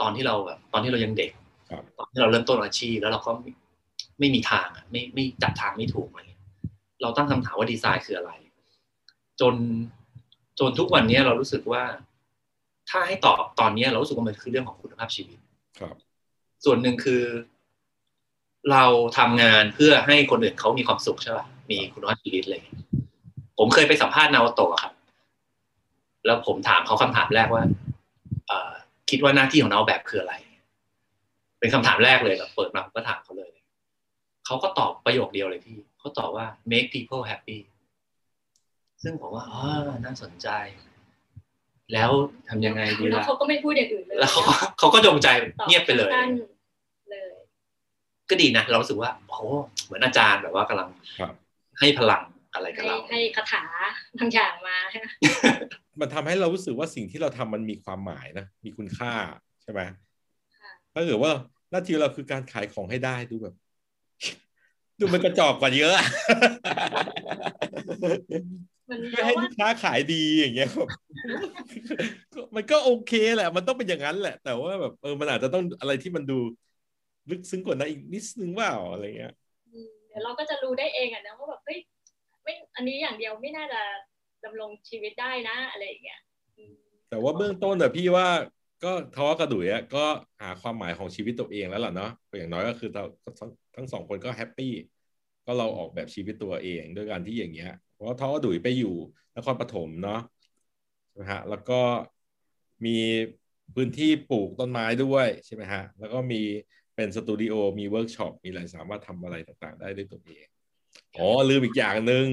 [0.01, 1.31] ตอนที่เราแบบตอนที่เรายังเด็ก
[1.71, 3.51] ครับตอนที่เราเริ่มต้นอาชีพแล้วเราก็ไม่
[4.19, 6.43] ไม่มีทางอะไม่ไม่จับทางไม่ถูกอะไรเงี้ย
[7.03, 8.33] เราตั้งคำถามว่าดีไซน์คืออะไร
[9.41, 9.55] จน
[10.59, 11.83] จนทุกวันนี้เรารู้สึกว่า
[12.91, 15.39] ถ้าให้ตอบตอนนี้เรารู้สึกว่ามันคือเรื่องของคุณภาพชีวิต
[15.79, 15.95] ครับ
[16.65, 17.23] ส่วนหนึ่งคือ
[18.73, 18.85] เรา
[19.19, 22.61] ทำงานเพื่อให้คนอื่นเขามีความสุขใช่ป่ะมีคุณภาพชีวิตเลย
[23.59, 24.93] ผมเคยไปสัมภาษณ์นาโอโตะครับ
[26.27, 27.84] แล้วผมถามเขาคำถามแรกว่าเอ่อ
[29.11, 30.35] คิดว่าหน้าที่ของนาโอแบบคืออะไร
[31.59, 33.51] เป็นคำถามแรกเลยแบบเปิดมาผมก็ถามเขาเลย
[34.47, 37.59] เขาก็ตอบประโยคเดียวเลยพี่เขาตอบว่า make people happy
[39.03, 39.63] ซึ่งผมว่าอ๋อ
[40.05, 40.49] น่าสนใจ
[41.93, 42.11] แล้ว
[42.49, 46.31] ทำยังไงดีแล้วล่ะเขาก็ไม่พูดอย่างอื่นเลยแล้วเขาก็เขาก็จงใจตอบเงียบไปเลยสั้น
[47.11, 47.35] เลย
[48.31, 49.41] ก็ดีนะเรารู้สึกว่าโอ้โห
[49.85, 50.89] เหมือนอาจารย์แบบว่ากำลัง
[51.19, 51.33] ครับ
[51.79, 52.23] ให้พลัง
[52.55, 53.63] อะไรกับให้เราให้คาถา
[54.19, 54.77] บางอย่างมา
[56.01, 59.13] มันทำให้เรารู้สึกว่าสิ่งที่เราทำมันมีความหมายนะ มีคุณค่า
[59.63, 59.81] ใช่ไหม
[60.61, 61.33] ค่ะถ้าเกิดว่า
[61.71, 63.55] หน้าที่เราคือการขายของให้ได้ดูแบบ
[65.01, 66.07] ดูมันกระจอกกว่าเยอะอะ
[68.91, 70.89] มันไม่ให้ลูกค้าขายดีอย่างเงี้ยแบบ
[72.35, 76.39] ก็มันก็โอเคแหละ มันต้องเป็นอย่างนั้นแหละ แต่ว่าแบบเออมันอาจจะต้องอะไรที่มันดู
[77.31, 79.33] ลึกซึ้งกว่านั้นอีกนิดนึงว่าอะไรเงี้ย
[79.73, 81.79] อืมเดี๋ยวเราก็จะรู้ได้เองอะนะว่าแบบเฮ้ย
[82.45, 83.81] ไม่อันนี้อย่างเดียวไม่น่าจะ
[84.45, 86.21] ดำรงชีวิตได้นะอะไรอย่างเงี้ย
[87.09, 88.29] แต่ว่าเบื้องต้นอะพี่ว่า
[88.85, 90.05] ก็ท้อกระดุยอะก็
[90.41, 93.05] หาความหมายของชีวิตตัวเองแล้วล่ะเนาะอย่างน้อยก็คือเรา
[93.77, 94.73] ทั้งสองคนก็ happy
[95.47, 98.95] ก็เราออกแบบชีวิตตัวเองด้วยการที่อย่างเงี้ย เพราะว่าท้อกับดุยไปอยู่
[99.37, 100.21] นครปฐมเนาะ
[101.11, 101.81] ใช่ไหมฮะแล้วก็
[102.87, 102.99] มี
[103.75, 106.43] พื้นที่ปลูกต้นไม้ด้วยใช่ไหมฮะแล้วก็มี
[106.95, 110.47] เป็นสตูดิโอมีเวิร์กช็อปมีอะไรสามารถทำอะไรต่างๆ ได้ด้วยตัวเอง
[111.17, 112.27] อ๋อลืมอีกอย่างหนึ่ง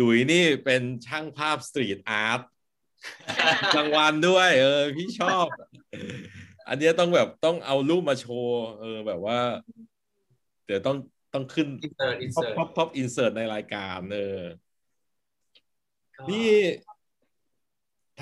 [0.00, 2.40] ดุยนี่เป็นช่างภาพ street art
[3.76, 5.46] รางวัลด้วย เออ พี่ชอบ
[6.68, 9.38] อันเนี้ยต้องแบบต้องเอารูปมาโชว์ เออ แบบว่า
[10.66, 10.96] เดี๋ยวต้อง
[11.34, 14.40] ต้องขึ้น insert in pop sert pop pop insert ในรายการเออ
[16.30, 16.50] นี่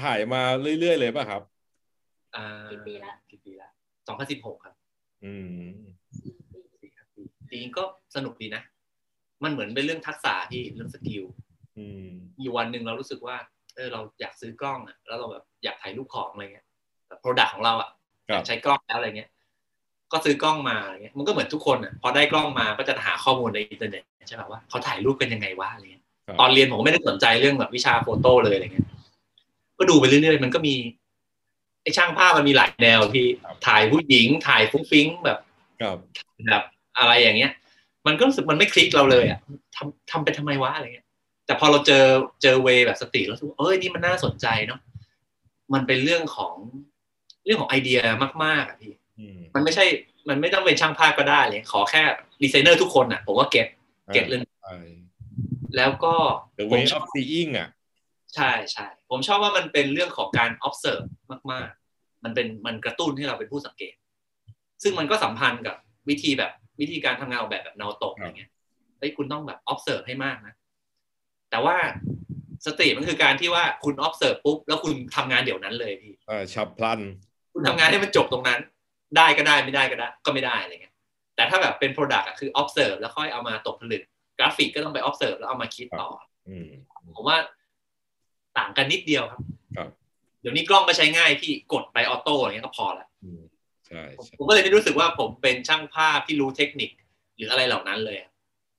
[0.03, 0.43] ถ่ายมา
[0.81, 1.43] เรื่อย ๆ เลยป่ะครับ
[2.37, 3.69] อ่ากี่ปีละกี่ปีละ
[4.07, 4.75] สองพันสิบหกครับ
[5.25, 5.33] อื
[5.69, 5.71] ม
[6.19, 7.85] สี่ครับปีจริงๆก็
[8.17, 8.63] สนุกดีนะ
[9.45, 11.25] มันเหมือนเป็นเรื่องทักษะที่เรื่อง skill
[11.79, 12.09] อืม
[12.43, 13.37] อยู่วันหนึ่งเรารู้สึกว่า
[13.77, 16.67] เออเราอยากซื้อกล้องอะแล้วเราแบบอยากถ่ายรูปของอะไรเงี้ย
[17.09, 17.91] แบบ product ของเราอะ
[18.29, 19.31] ครับอยากใช้กล้องแล้วอะไรเงี้ย
[20.13, 28.87] ก็ซื้อกล้องมาอะไรเงี้ยมันก็เหมือนทุกคนอะพอได้กล้องมาก็จะหาข้อมูลในอินเทอร์เน็ตใช่ไหมว่าเขาถ่ายรูปกันยังไงวะอะไรเงี้ยครับตอนเรียนผมก็ไม่ได้สนใจเรื่องแบบวิชา photo เลยอะไรเงี้ย
[29.79, 30.75] ก็ดูไปเรื่อยๆมันก็มี
[31.89, 33.27] อ้อช่างภาพมันมีหลายแนวพี่
[33.67, 35.39] ถ่ายผู้หญิงถ่ายฟุ้งฟิ้งแบบ
[35.83, 35.97] ครับ
[36.47, 36.63] แบบ
[36.99, 37.53] อะไรอย่างเงี้ย
[38.09, 39.39] มันก็รู้สึกมันไม่คลิกเราเลยอะ
[39.77, 41.07] ทำทำไปทำไมวะอะไรเงี้ย
[41.47, 42.05] แต่พอเราเจอ
[42.43, 44.81] เจอ way แบบ street แล้วรู้สึกว่าเอ้ยนี่มันน่าสนใจเนาะ
[45.75, 46.55] มันเป็นเรื่องของ
[47.45, 47.99] เรื่องของไอเดีย
[48.45, 49.85] มากๆอะพี่อืมมันไม่ใช่
[50.29, 52.03] มันไม่ต้องเป็นช่างภาพก็ได้เลย ขอแค่
[52.43, 53.67] ดีไซเนอร์ทุกคนอะ ผมว่า get
[54.15, 54.77] get เรื่องใช่
[55.77, 56.15] แล้วก็
[56.59, 57.69] The ผม way ชอบ of seeing อะ
[58.35, 61.07] ใช่ใช่ผมชอบว่ามันเป็นเรื่องของการ observe
[61.53, 63.95] มาก ๆ มันเป็นมันกระตุ้นให้เราเป็นผู้สังเกต
[64.83, 65.77] ซึ่งมันก็สัมพันธ์กับ
[66.09, 68.51] วิธีแบบ วิธีการทำงานออกแบบแบบแนวตกอะไรเงี้ย
[68.99, 70.55] เฮ้ยคุณต้องแบบ observe ให้มากนะ
[71.51, 71.77] แต่ว่า
[72.67, 77.01] สติมันคือการที่ว่าคุณ observe ปุ๊บ แล้วคุณทำงานเดี๋ยวนั้นเลยพี่เออฉับพลัน
[77.53, 78.61] คุณทำงานให้มันจบตรงนั้น
[79.17, 80.95] ได้ก็ได้ไม่ได้ก็ได้ ก็ไม่ได้อะไรเงี้ย
[81.37, 84.03] แต่ถ้าแบบเป็น product อะคือ observe แล้วค่อยเอามาตกผลึก
[84.39, 86.09] กราฟิกก็ต้องไป observe แล้วเอามาคิดต่อ
[86.49, 86.69] อืม
[87.15, 87.39] ผมว่า
[88.59, 89.41] ต่างกันนิดเดียวครับ
[89.77, 89.89] ครับ
[90.41, 93.43] เดี๋ยวนี้กล้องก็ใช้ง่ายพี่กดไปออโต้อย่างเงี้ยก็พอละอืม
[93.89, 96.91] ใช่ผมใช่ผมก็เลยไม่รู้สึกว่าผมเป็นช่างภาพที่รู้เทคนิค
[97.37, 98.31] หรืออะไรเหล่านั้นเลยอะ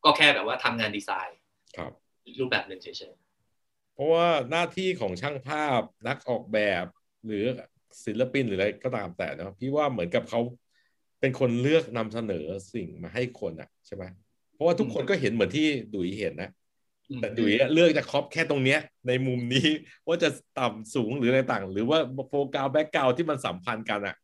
[0.03, 1.39] ก็แค่แบบว่าทำงานดีไซน์
[1.77, 1.91] ครับ
[2.25, 3.13] อีกรูปแบบหนึ่งเฉย
[3.93, 6.85] เพราะว่าหน้าที่ของช่างภาพนักออกแบบ
[7.25, 7.43] หรือ
[8.05, 10.39] ศิลปินหรืออะไรก็ตามแต่เนาะพี่ว่าเหมือนกับเขา
[11.19, 14.03] เป็นคนเลือกนำเสนอสิ่งมาให้คนอะใช่ไหม
[14.53, 19.67] เพราะว่าทุกคนก็เห็นเหมือนที่ดุยเห็นนะๆอืมแต่ดุยอะเลือกจะ crop แค่ตรงเนี้ย ในมุมนี้
[20.07, 24.15] ว่าจะต่ำสูงหรืออะไรต่าง หรือว่าโฟกัส background ที่มันสัมพันธ์กันอะ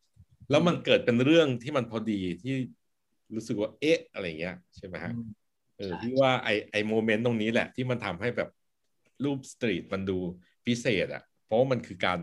[0.49, 2.53] แล้วมันเกิดเป็นเรื่องที่มันพอดีที่
[3.35, 5.29] รู้สึกว่าเอ๊ะอะไรเงี้ยใช่ไหมฮะอืม
[5.77, 8.49] เออใช่พี่ว่าไอไอ moment ตรงนี้แหละ ที่มันทำให้แบบ
[9.23, 10.17] รูป street มันดู
[10.67, 12.19] พิเศษอะเพราะว่ามันคือการ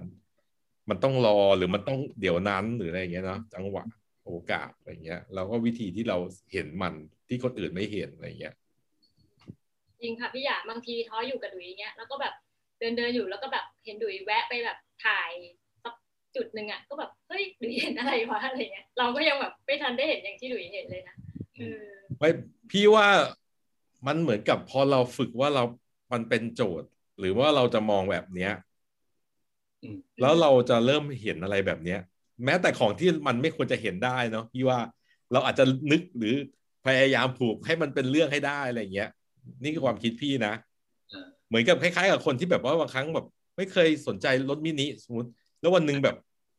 [0.91, 3.85] มันต้องรอหรือมันต้องเดี๋ยวนั้นหรืออะไรอย่างเงี้ยเนาะจังหวะ
[4.27, 6.19] โอกาสอะไรเงี้ยแล้วก็วิธีที่เรา
[6.53, 6.95] เห็นมัน
[7.29, 8.55] ที่คนอื่นไม่เห็นอะไรเงี้ย
[10.01, 12.35] จริงค่ะพี่หยาบางทีท้ออยู่กับดุยอย่างเงี้ยแล้วก็แบบ
[12.79, 15.62] เดินเดินอยู่แล้วก็แบบเห็นดุยแวะไปแบบถ่ายสัก
[16.37, 21.17] จุดหนึ่งอะก็แบบเฮ้ยดุยเห็นอะไรวะอะไรเงี้ยเราก็ยังแบบไม่ทันได้เห็นอย่างที่ดุยเห็นเลยนะ
[21.57, 21.83] เออ
[22.19, 22.31] ไม่
[22.71, 23.07] พี่ว่า
[24.07, 25.65] มันเหมือนกับพอเราฝึกว่าเรา
[26.13, 28.53] มันเป็นโจทย์ หรือว่าเราจะมองแบบเนี้ย
[29.83, 32.01] อืมแล้วเราจะเริ่มเห็นอะไรแบบเนี้ย
[32.45, 34.79] แม้แต่ของที่มันไม่ควรจะเห็นได้เนาะพี่ว่า
[35.33, 36.35] เราอาจจะนึกหรือ
[36.87, 39.11] พยายามผูกให้มันเป็นเรื่องให้ได้อะไรเงี้ย
[39.63, 40.55] นี่คือความคิดพี่นะ
[41.13, 45.31] อ่าเหมือนกับคล้ายๆ กับคนที่แบบว่าบางครั้งแบบ ไม่เคยสนใจรถมินิสมมติ
[45.63, 46.17] แล้ววันหนึ่งแบบ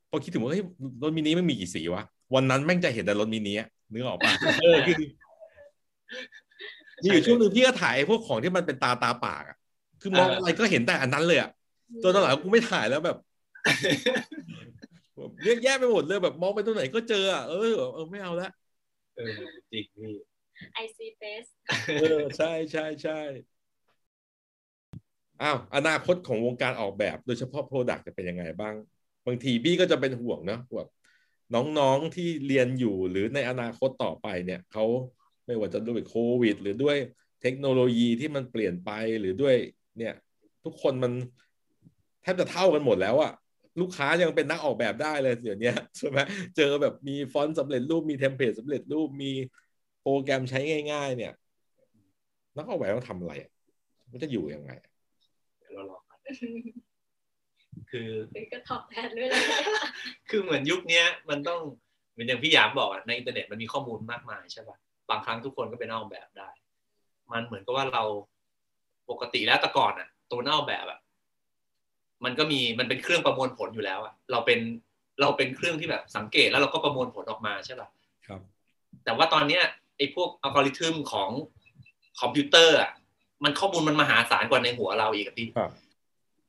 [0.09, 0.63] พอคิดถึงว่าเฮ้ย
[1.01, 2.03] รถมินิไม่มีกี่สีวะ
[2.35, 4.95] วันนั้นแม่งจะเห็นแต่รถมินิอะนึกออกปะเออคือ
[7.03, 9.57] มีอยู่ช่วงหนึ่งพี่ก็ถ่ายไอ้พวกของที่มันเป็นตาตาปากอะ
[10.01, 11.49] คือมองอะไรก็เห็นแต่อันนั้นเลยอะ
[12.03, 13.17] จนตอนหลังกูไม่ถ่ายแล้วแบบ
[15.17, 18.49] แบบเยอะแยะไปหมดเลยแบบมองไปตรงไหนก็เจออะเออเออไม่เอาละ
[19.15, 19.31] เออ
[19.71, 20.13] จริงพี่
[20.73, 21.45] I see face
[21.99, 23.19] เออใช่ใช่ใช่
[25.41, 28.75] อ้าวอนาคตของวงการออกแบบโดยเฉพาะ product จะเป็นยังไงบ้าง
[29.25, 30.89] บางทีพี่ก็จะเป็นห่วงนะแบบ
[31.55, 34.85] น้องๆที่เรียนอยู่หรือในอนาคตต่อไปเนี่ยเขา
[35.45, 36.97] ไม่ว่าจะด้วยโควิด หรือด้วย
[37.41, 39.55] เทคโนโลยีที่มันเปลี่ยนไปหรือด้วย
[39.97, 40.13] เนี่ย
[40.63, 41.13] ทุกคนมัน
[42.21, 43.31] แทบจะเท่ากันหมดแล้วอะ
[43.81, 46.17] ลูกค้ายังเป็นนักออกแบบได้เลยเดี๋ยวนี้ใช่ไหม
[46.55, 49.31] เจอแบบมีฟอนต์สำเร็จรูปมี template สำเร็จรูปมี
[50.01, 50.59] โปรแกรมใช้
[50.91, 51.33] ง่าย ๆ เนี่ย
[52.57, 53.33] นักออกแบบต้องทำอะไร
[54.11, 54.91] มันจะอยู่ยังไงอะ
[55.59, 56.19] เดี๋ยวเราลองกัน
[57.91, 59.43] คือดุยก็ตอบแทนด้วยเลย
[60.29, 61.59] คือเหมือนยุคเนี้ย มันต้อง
[62.11, 64.77] เหมือนอย่างพี่หยามบอกอะในอินเทอร์เน็ตมันมีข้อมูลมากมายใช่ป่ะ
[65.09, 66.49] บางครั้งทุกคนก็เป็นนักออกแบบได้
[67.31, 68.03] มันเหมือนกับว่าเรา
[69.09, 70.99] ปกติแล้วแต่ก่อนอะตัวนักออกแบบอะ
[72.25, 74.59] มันก็มีมันเป็นเครื่องประมวลผลอยู่แล้วอะเราเป็น
[75.21, 77.87] เราเป็นเครื่องที่แบบสังเกตแล้วเราก็ประมวลผลออกมาใช่ป่ะ
[78.27, 78.41] ครับ
[79.03, 79.63] แต่ว่าตอนเนี้ย
[79.97, 81.29] ไอ้พวกอัลกอริทึมของ
[82.21, 82.91] คอมพิวเตอร์อะ
[83.43, 85.71] มันข้อมูลมันมหาศาลกว่าในหัวเราอีกอะพี่ครับ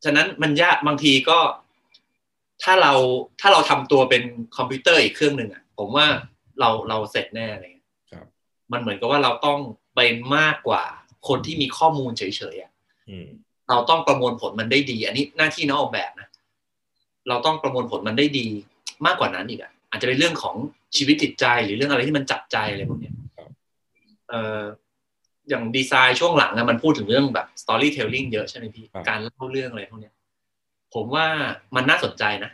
[0.04, 1.38] ฉะนั้นมันยากบางทีก็
[2.62, 2.92] ถ้าเรา
[3.40, 4.22] ถ้าเราทำตัวเป็น
[4.56, 6.06] คอมพิวเตอร์อีกเครื่องหนึ่งอะ ผมว่า
[6.60, 8.26] เราเราเสร็จแน่อะไรเงี้ยครับ
[8.72, 9.58] มันเหมือนกับว่าเราต้อง
[9.94, 10.84] เป็นมากกว่า
[11.28, 12.22] คนที่มีข้อมูลเฉ
[12.54, 12.72] ยๆอะ
[13.10, 13.28] อืม
[13.70, 16.28] เราต้องประมวลผลมันได้ดี อันนี้หน้าที่นักออกแบบนะ
[17.28, 18.46] เราต้องประมวลผลมันได้ดี
[19.06, 20.56] มากกว่านั้นอีกอะ อาจจะเป็นเรื่องของ
[20.96, 23.50] ชีวิตจิตใจหรือเรื่องอะไรที่มันจับใจอะไรพวกเนี้ยครับ
[24.28, 24.62] เอ่อ
[25.48, 30.14] อย่างดีไซน์ช่วงหลังอะมันพูดถึงเรื่องแบบ storytelling เยอะใช่ไหมพี่การเล่าเรื่องอะไรพวกเนี้ย
[30.94, 31.26] ผมว่า
[31.76, 32.50] มันน่าสนใจนะ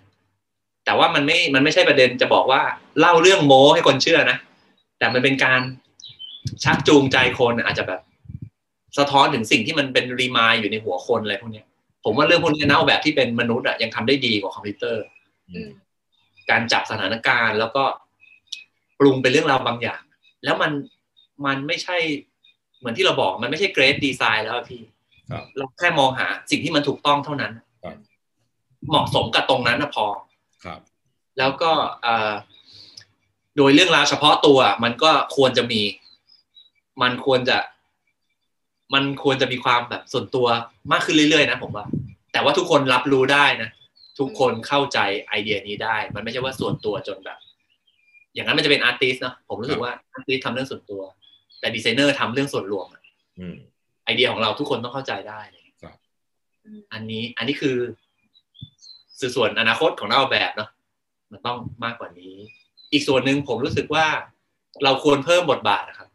[0.85, 2.62] แต่ว่ามันไม่มันไม่ใช่ประเด็นจะบอกว่า
[3.00, 4.38] เล่าเรื่องโม้ให้คนเชื่อนะ
[4.98, 5.61] แต่มันเป็นการ
[6.64, 8.00] ชักจูงใจคนอาจจะแบบ
[8.98, 11.66] สะท้อนถึงสิ่งที่มันเป็นรีมายอยู่ในหัวคนอะไรพวกเนี้ย
[12.05, 15.05] ผมว่าเรื่องพวกนี้นะเอาแบบที่เป็นมนุษย์อะยังทำได้ดีกว่าคอมพิวเตอร์
[15.50, 15.68] อืม
[16.50, 17.85] การจับสถานการณ์แล้วก็
[18.98, 20.00] ปรุงเป็นเรื่องราวบางอย่าง
[20.44, 20.72] แล้วมัน
[21.46, 21.98] มันไม่ใช่
[22.81, 24.83] เหมือนที่เราบอกมันไม่ใช่เกรดดีไซน์แล้วอะพี่
[25.31, 27.53] ครับเราแค่มองหาสิ่งที่มันถูกต้องเท่านั้น
[27.85, 27.97] ครับ
[28.88, 30.07] เหมาะสมกับตรงนั้นนะพอ
[30.64, 30.81] ครับ
[31.38, 32.33] แล้วก็เอ่อ
[33.57, 35.81] โดยเรื่องราวเฉพาะตัว มันก็ควรจะมี
[37.03, 37.59] มันควรจะ
[38.95, 40.47] มันควรจะมีความแบบส่วนตัว
[40.93, 41.87] มากขึ้นเรื่อยๆนะผมว่า
[42.33, 43.71] แต่ว่าทุกคนรับรู้ได้นะ
[44.19, 47.38] ทุกคนเข้าใจไอเดียนี้ได้ มันไม่ใช่ว่าส่วนตัวจนแบบ
[48.35, 51.03] อย่างนั้นมันจะเป็นอาร์ติสเนาะผมรู้สึกว่าอาร์ติสทำเรื่องส่วนตัว
[51.61, 53.03] แต่ดีไซเนอร์ทำเรื่องส่วนรวมอะ
[53.38, 53.57] อืม
[54.05, 55.64] ไอเดียของเราทุกคนต้องเข้าใจได้เลย
[56.64, 57.77] อืมอันนี้ อันนี้คือ
[59.20, 60.70] สื่อส่วนอนาคตของนักออกแบบเนาะ
[61.33, 62.35] มันต้องมากกว่านี้
[62.92, 64.07] อีกส่วนหนึ่งผมรู้สึกว่า
[64.85, 66.09] เราควรเพิ่มบทบาทนะครับ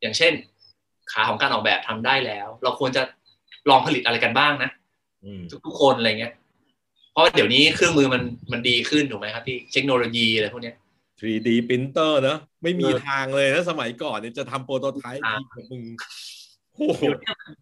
[0.00, 0.32] อย่างเช่น
[1.12, 3.02] ขาของการออกแบบทำได้แล้ว เราควรจะ
[3.70, 4.70] ลองผลิตอะไรกันบ้างนะ
[5.24, 6.32] อืมทุกๆคนอะไรเงี้ย
[7.12, 10.76] เพราะว่าเดี๋ยวนี้เครื่องมือมันมันดีขึ้นถูกไหมครับพี่เทคโนโลยีอะไรพวกเนี้ย
[11.20, 15.82] 3D printer เนอะไม่มีเออทางเลยถ้าสมัยก่อนเนี่ยจะทำโปรโตไทป์อ่าทีกับมึง
[16.74, 17.02] โอ้โห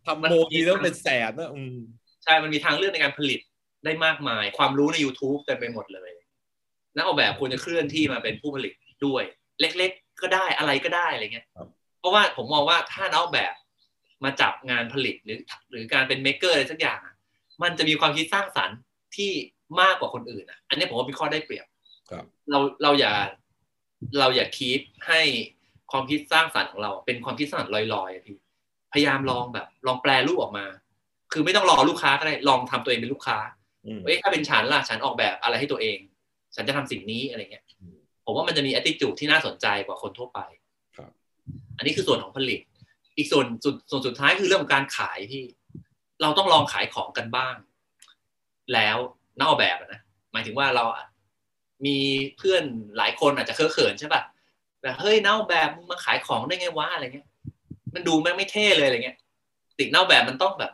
[0.07, 1.77] ทำโมทีแล้วเป็นแสนนะอืม
[2.25, 3.40] ใช่มันมีทางเลือกในการผลิต
[3.85, 6.11] ได้มากมาย ความรู้ใน YouTube เต็มไปหมดเลย
[6.97, 8.73] นักออกแบบควรจะเคลื่อนที่มาเป็นผู้ผลิต
[9.07, 9.23] ด้วย
[9.61, 11.47] เล็กๆ ก็ได้อะไรก็ได้อะไรเงี้ย
[12.01, 13.55] เพราะว่าผมมองว่าถ้านักออกแบบ
[14.25, 15.38] มาจับงานผลิตหรือ
[15.71, 17.14] หรือการเป็นเมคเกอร์อะไรสักอย่างอะ
[17.62, 18.79] มันจะมีความคิดสร้างสรรค์
[19.16, 19.33] ที่
[19.81, 21.66] มากกว่าคนอื่นอะ อันนี้ผมว่าเป็นข้อได้เปรียบ
[22.11, 23.12] ครับเราเราอย่า
[24.18, 25.20] เราอย่าคีปให้
[25.90, 28.37] ความคิดสร้างสรรค์ของเรา เป็นความคิดสร้างสรรค์ลอยๆอะพี่
[28.92, 30.66] พยายามลองแบบ ลองแปลรูปออกมา
[31.32, 33.38] คือไม่ต้องรอลูกค้าก็ได้ลองทำตัวเองเป็นลูกค้า
[33.87, 35.98] อืมเอ้ยถ้าเป็นฉันล่ะฉันออกแบบอะไรให้ตัวเอง
[36.54, 40.40] ฉันจะทำสิ่งนี้อะไรเงี้ยอืมผมว่ามันจะมี attitude ที่น่าสนใจกว่าคนทั่วไป
[40.96, 41.11] ครับ
[41.76, 42.61] อันนี้คือส่วนของผลิต
[43.16, 45.42] อีกส่วนส่วนส่วนสุดท้ายคือเรื่องของการขายที่
[46.22, 47.54] เราต้องลองขายของกันบ้าง
[48.74, 48.96] แล้ว
[49.38, 50.00] นักออกแบบอะนะ
[50.32, 51.04] หมายถึงว่าเราอะ
[51.86, 51.96] มี
[52.38, 52.62] เพื่อน
[52.98, 54.22] หลายคนอาจจะเคอะเขินใช่ป่ะ
[54.82, 57.26] แบบเฮ้ยนักออกแบบมึงมาขายของได้ไงวะอะไรเงี้ย
[57.94, 59.16] มันดูแม่งไม่เท่เลยอะไรเงี้ย
[59.78, 60.72] ติกนักออกแบบมันต้องแบบ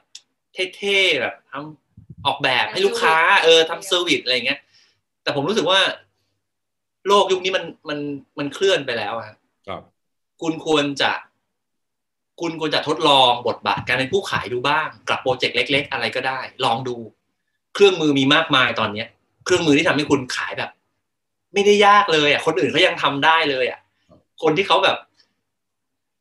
[0.76, 4.60] เท่ๆแบบทำออกแบบให้ลูกค้า เออทำ service อะไรเงี้ย
[5.22, 5.80] แต่ผมรู้สึกว่า
[7.06, 7.98] โลกยุคนี้มันมัน
[8.38, 9.82] มันเคลื่อนไปแล้วอะครับ
[10.42, 11.12] คุณควรจะ
[12.40, 16.96] คุณควรจะทดลองบทบาทการเป็นผู้ขายดูบ้าง กับโปรเจกต์เล็ก ๆ อะไรก็ได้ ลองดู
[17.74, 19.08] เครื่องมือมีมากมายตอนเนี้ย
[19.44, 20.70] เครื่องมือที่ทำให้คุณขายแบบ
[21.54, 23.80] ไม่ได้ยากเลยอะคนอื่นเขายังทำได้เลยอะ
[24.42, 24.96] คนที่เขาแบบ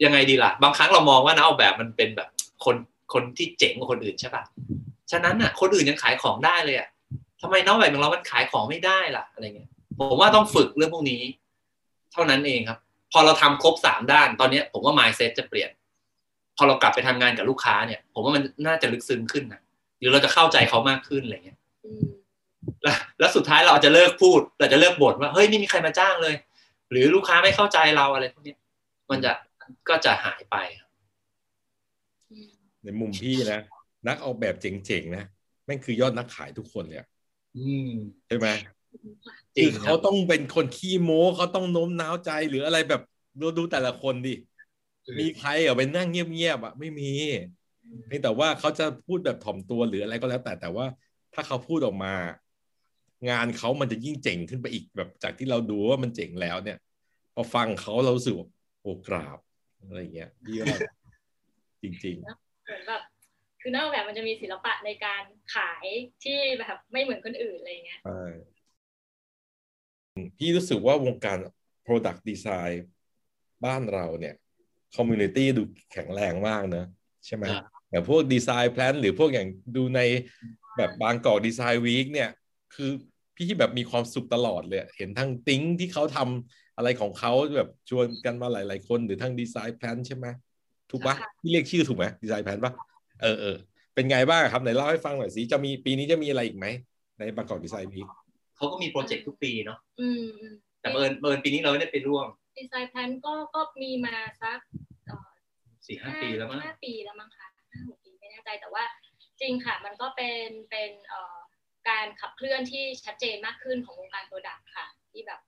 [0.04, 2.30] ยังไงดีล่ะ บางครั้งเรามองว่านักออกแบบมันเป็นแบบ
[2.66, 2.76] คน
[3.14, 4.44] คนที่เจ๋งกว่าคนอื่นใช่ปะ
[5.12, 6.90] ฉะนั้นอะ คนอื่นยังขายของได้เลยอะ
[7.42, 9.70] ทำไมนักออกแบบของเรามันขายของไม่ได้ล่ะอะไรเงี้ย
[10.00, 11.22] ผมว่าต้องฝึกเรื่องพวกนี้
[12.14, 12.80] เท่านั้นเองครับ
[13.12, 15.70] พอเราทำครบสามด้าน ตอนเนี้ยผมว่า mindset จะเปลี่ยน
[16.58, 19.62] พอเรากลับไปทำงานกับลูกค้าเนี่ย ผมว่ามันน่าจะลึกซึ้งขึ้นนะ
[20.00, 21.60] หรือเราจะเข้าใจเขามากขึ้นอะไรเงี้ย
[22.84, 26.36] แล้วแล้วสุดท้ายเราอาจจะเลิกพูดเราจะเลิกบ่นว่าเฮ้ยไม่มีใครมาจ้างเลย
[26.92, 28.58] หรือลูกค้าไม่เข้าใจเราอะไรพวกเนี้ย
[29.12, 29.32] มันจะ
[29.90, 30.90] ก็จะหายไปครับ
[32.30, 32.48] อืม
[32.84, 33.60] ในมุมพี่นะ
[34.08, 35.24] นักออกแบบเจ๋งๆนะ
[35.66, 37.08] แม่งคือยอดนักขายทุกคนเลยอะ
[37.56, 37.88] อืม
[38.28, 38.48] ใช่ไหม
[39.58, 43.02] จริคืงอคเขารับต้องเป็นคนขี้โม้เขาต้องโน้มน้าวใจหรืออะไรแบบ
[43.40, 44.30] ดูดูแต่ละคนดิ
[45.20, 47.06] มีใครเหรอไปนั่งเงียบๆอะไม่มี
[48.08, 50.86] เพียงแต่ว่าเขาจะพูดแบบถ่อมตัวหรืออะไรก็แล้วแต่แต่ว่า
[51.34, 52.10] ถ้าเขาพูดออกมา
[53.30, 56.78] งานเขามันจะยิ่งเจ๋งขึ้นไปอีกแบบจากที่เราดูว่ามันเจ๋งแล้วเนี่ย
[57.34, 58.48] พอฟังเขาเรารู้สึกว่า
[58.82, 59.40] โอ้กราบ
[59.88, 60.78] อะไรอย่างเงี้ยพี่ว่า
[61.82, 62.18] จริง
[62.66, 63.02] เหมือนแบบ
[63.62, 65.24] คือนักออกแบบมันจะมีศิลปะในการ
[65.56, 65.86] ขาย
[66.24, 68.24] ที่แบบไม่เหมือนคนอื่นอะไรเงี้ยๆใช่
[70.38, 71.38] พี่รู้สึกว่าวงการ
[71.86, 72.76] Product Design
[73.66, 74.36] บ้านเราเนี่ย
[74.96, 76.88] community ดูแข็งแรงมากเนอะ
[77.26, 80.02] ใช่ไหมอ่าอย่างพวก Design Plant หรือพวกอย่างดูใน
[80.78, 82.30] แบบ Bangkok Design Week เนี่ย
[82.76, 82.92] คือ
[83.38, 90.28] พี่แบบมีความสุขตลอดเลย เห็นทั้งติ้งที่เขาทำอะไรของเขาแบบชวนกันมาหลาย ๆ คนหรือทั้ง Design Plant ใช่ไหม
[90.92, 92.74] ถูกปะใช่พี่เรียกชื่อถูกไหม Design Plant ปะ
[93.22, 93.58] เออเออ
[93.96, 96.66] เป็นไงบ้างครับไหนเล่าให้ฟังหน่อยสิจะมีปีนี้จะมีอะไรอีกไหม
[97.20, 98.08] ใน Bangkok Design Week
[98.56, 104.60] เขาก็มี project ทุกปีเนาะอืมอืมแต่เบิร์นเบิร์นปีนี้เราไม่ได้ไปร่วม Design Plant ก็ก็มีมาสัก
[105.06, 105.30] เอ่อ
[105.88, 108.84] สี่ห้าปีแล้วมั้งห้าปีแล้วมั้งคะห้าหกปีไม่แน่ใจแต่ว่า
[109.42, 111.38] จริงค่ะ มันก็เป็นเป็นเอ่อ
[111.90, 115.40] การขับเคลื่อนที่ชัดเจนมากขึ้นของวงการ product ค่ะ ที่แบบ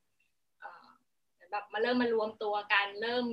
[0.59, 0.87] เอ่อ
[1.33, 3.25] เหมือนแบบมาเริ่มมารวมตัวกันเริ่ม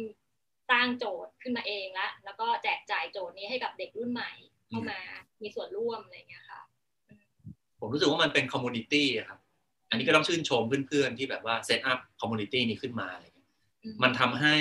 [0.71, 4.33] สร้างโจทย์ขึ้นมาเองละแล้วก็แจกจ่ายโจทย์นี้ให้กับเด็กรุ่นใหม่
[4.69, 5.01] เข้ามา
[5.43, 6.61] มีส่วนร่วมอะไรอย่างเงี้ยค่ะ
[7.81, 9.39] ผมรู้สึกว่ามันเป็น community ครับ
[9.91, 13.49] อันนี้ก็ต้องชื่นชมเพื่อนๆ ที่แบบว่า set up community นี้ขึ้นมาอะไรเงี้ย
[13.83, 14.57] อืมมันทำให้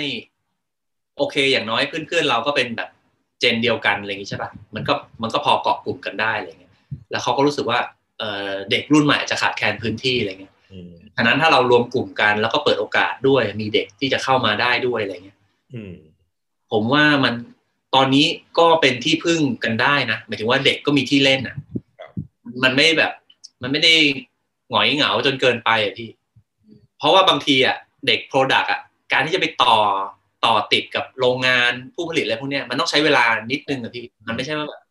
[1.16, 2.90] โอเค อย่างน้อยเพื่อนๆเราก็เป็นแบบ
[3.40, 6.74] gen เดียวกันอะไรอย่างงี้ใช่ปะมันก็มันก็พอเกาะกลุ่มกันได้อะไรเงี้ย
[7.10, 7.78] แล้วเขาก็รู้สึกว่า
[8.22, 15.38] เอ่อเด็กรุ่นใหม่อาจจะขาดแคลนพื้นที่อะไรเงี้ยอืมฉะนั้นถ้าเรารวมกลุ่มกันแล้วก็เปิดโอกาสด้วยมีเด็กที่จะเข้ามาได้ด้วยอะไรเงี้ย
[15.74, 15.94] อืม
[16.72, 17.34] ผมว่ามัน
[17.94, 18.26] ตอนนี้
[18.58, 21.56] ก็เป็นที่พึ่งกันได้นะหมายถึงว่าเด็กก็มีที่เล่นอะ
[22.62, 23.12] มันไม่แบบ
[23.62, 23.94] มันไม่ได้
[24.70, 26.08] หงอยเหงาจนเกินไปอะพี่
[26.98, 28.80] เพราะว่าบางทีอะเด็กโปรดักอะ
[29.12, 29.76] การที่จะไปต่อ
[30.44, 34.82] ต่อติดกับโรงงานผู้ผลิตอะไรพวกเนี้ยมันต้องใช้เวลานิดนึงอะพี่ มันไม่ใช่ว่าแบบ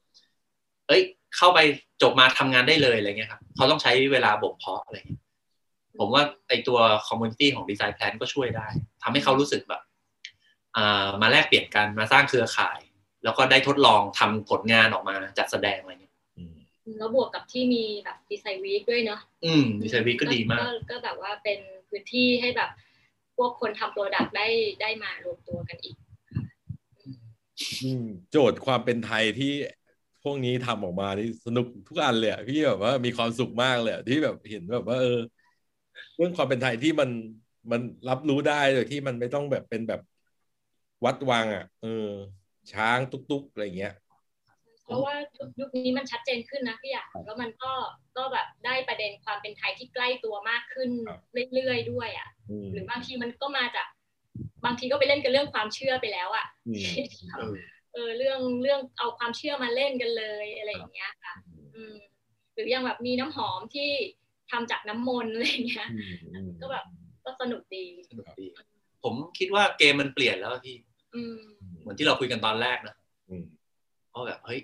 [0.88, 1.02] เอ้ย
[1.38, 1.60] เข้าไป
[2.02, 5.22] จบมาทำงานได้เลยอะไรเงี้ยครับเขาต้องใช้เวลาบ่มเพาะอะไรเงี้ย
[6.00, 8.68] ผมว่าไอตัว community ของ Design Plant ก็ช่วยได้
[9.04, 9.82] ทำให้เขารู้สึกแบบ
[10.78, 12.80] อ่ามาแลกเปลี่ยนกันมาสร้างเครือข่าย
[13.24, 16.56] แล้วก็ได้ทดลองทำผลงานออกมาจัดแสดงอะไรเงี้ยอืม
[16.98, 22.70] แล้วบวกกับที่มีแบบ Design Week ด้วยเนาะอืม Design Week ก็ดีมาก ก็แบบว่าเป็นพื้นที่ให้แบบ
[23.38, 24.48] พวกคนทำ product ได้
[24.82, 25.96] ได้มารวมตัวกันอีก
[27.84, 29.54] อืมโจทย์ความเป็นไทยที่
[30.24, 35.08] พวกนี้ทำออกมานี่สนุกทุกอันเลยอะพี่แบบว่ามีความสุขมากเลยอะที่แบบเห็นแบบว่า เออ
[36.16, 37.10] เรื่องความเป็นไทยที่มัน
[37.72, 40.02] มันรับรู้ได้โดยที่มันไม่ต้องแบบเป็นแบบ
[41.06, 42.10] วัดวังอะเออ
[42.72, 43.94] ช้างตุ๊กๆอะไรเงี้ย
[44.86, 45.16] เพราะว่า
[45.60, 47.74] ยุคนี้มันชัดเจนขึ้นนะพี่อยากแล้วมันก็
[48.18, 51.20] ก็แบบได้ประเด็นความเป็นไทยที่ใกล้ตัวมากขึ้นครับ
[51.54, 53.88] เรื่อยๆด้วย อะอืมหรือบางทีมันก็มาจาก
[54.66, 56.86] บางทีก็ไปเล่นกันเรื่องความเชื่อไปแล้วอะอืม
[57.94, 61.36] เออเออเรื่องเรื่องเอาความเชื่อมาเล่นกันเลยอะไรอย่างเงี้ยค่ะ
[61.76, 61.96] อืม
[62.54, 63.90] หรือยังแบบมีน้ำหอมที่
[64.52, 66.86] ทำจากน้ำมนต์อะไรอย่างเงี้ยอืมอืมก็แบบ
[67.26, 68.46] ก็สนุกดีสนุกดี
[69.04, 70.76] ผมคิดว่าเกมมันเปลี่ยนแล้วอะพี่
[71.16, 71.38] อืม
[71.82, 72.96] เหมือนที่เราคุยกันตอนแรกนะ
[73.30, 73.44] อืม
[74.10, 74.60] เพราะแบบเฮ้ย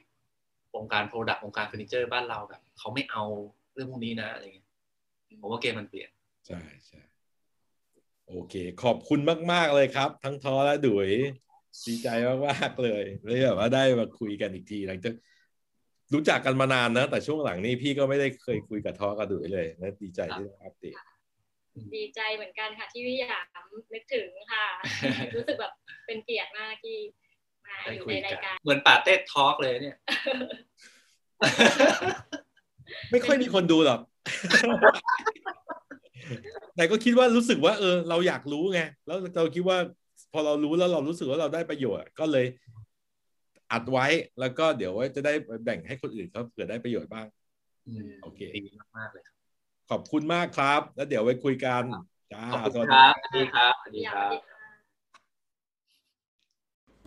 [0.76, 3.24] วงการ product วงการเฟอร์นิเจอร์บ้านเราแบบเขาไม่เอา
[3.74, 4.68] เรื่องพวกนี้นะอะไรเงี้ย
[5.42, 6.10] ผมว่าเกมมันเปลี่ยน
[6.48, 7.00] ใช่ใช่
[8.28, 9.20] โอเค ขอบคุณ
[9.52, 11.10] มาก ๆ เลยครับ ทั้งทอและดุย
[11.86, 15.13] ดีใจมากๆเลยเลยแบบว่าได้มาคุยกันอีกทีหลังจาก
[16.13, 20.96] รู้จักกันมานานนะ แต่ช่วงหลังนี้พี่ก็ไม่ได้เคยคุยกับทอกับดุยเลยนะดีใจที่ได้อัปเดต
[21.96, 23.63] ดีใจเหมือนกันค่ะที่พี่หยาม
[23.94, 24.66] นึกถึงค่ะ
[25.36, 25.74] รู้สึกแบบ
[26.06, 26.98] เป็นเกียรติมากที่
[27.66, 29.98] มาได้อยู่คุในยรากัยนการเหมือนป่าเต้ทอล์กเลยเนี่ย
[33.12, 34.00] ไม่ค่อยมีคนดูหรอก
[36.76, 40.07] แต่ก็คิดว่ารู้สึกว่า เออ เราอยากรู้ไงแล้วเราคิดว่าพ
[40.38, 42.45] อเรารู้แล้วเรารู้สึกว่าเราได้ประโยชน์ก็เลย
[43.71, 44.06] อัดไว้
[44.39, 45.34] แล้วก็เดี๋ยวไว้จะได้
[45.65, 47.28] แบ่งให้คนอื่นเขาเผื่อได้ประโยชน์บ้าง
[47.88, 49.36] อืมโอเคดีมากๆเลยครับ
[49.89, 51.84] ขอบคุณมากครับ แล้วเดี๋ยวไว้คุยกัน
[52.34, 54.65] จ้าขอบคุณสวัสคดีรับสวัสดีครับสวัสดีพี่หยาคมรับสวัสดีค่ะ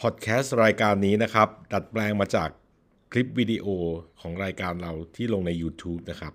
[0.01, 2.51] พอดแคสต์รายการนี้นะครับ ดัดแปลงมาจาก
[3.13, 3.67] คลิปวิดีโอ
[4.21, 6.33] ของรายการเราที่ลงใน YouTube นะครับ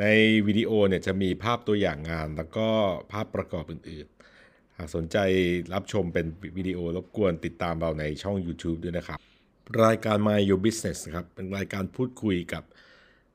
[0.00, 0.04] ใน
[0.46, 2.68] วิดีโอเนี่ยจะมีภาพตัวอย่างงานแล้วก็
[3.12, 5.16] ภาพประกอบอื่นๆหากสนใจ
[5.74, 9.18] รับชมเป็นวิดีโอรบกวนติดตามเราในช่อง YouTube ด้วยนะครับ
[9.84, 12.64] รายการ My Your Business ครับ เป็นรายการพูดคุยกับ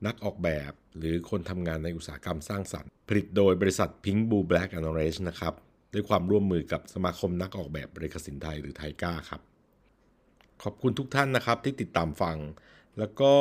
[0.05, 5.53] นักออกแบบ หรือคนทำงานในอุตสาหกรรมสร้างสรรค์ ผลิตโดยบริษัท Pink Blue Black and Orange นะครับ
[5.93, 9.41] ด้วยความร่วมมือกับสมาคมนักออกแบบบริกสินไทยหรือไทก้าครับ
[10.63, 12.37] ขอบคุณทุกท่านนะครับที่ติดตามฟัง
[12.97, 13.33] แล้วก็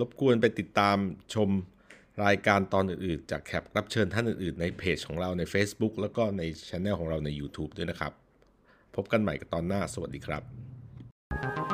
[0.00, 0.96] รบกวนไปติดตาม
[1.34, 1.50] ชม
[2.22, 8.12] รายการตอนอื่นๆ จากแขกรับเชิญท่านอื่นๆ ในเพจของเราใน Facebook แล้วก็ในช anel ของเราใน YouTube ด้วยนะครับ
[8.96, 10.42] พบกันใหม่กับตอนหน้า สวัสดีครับ
[11.42, 11.73] thank you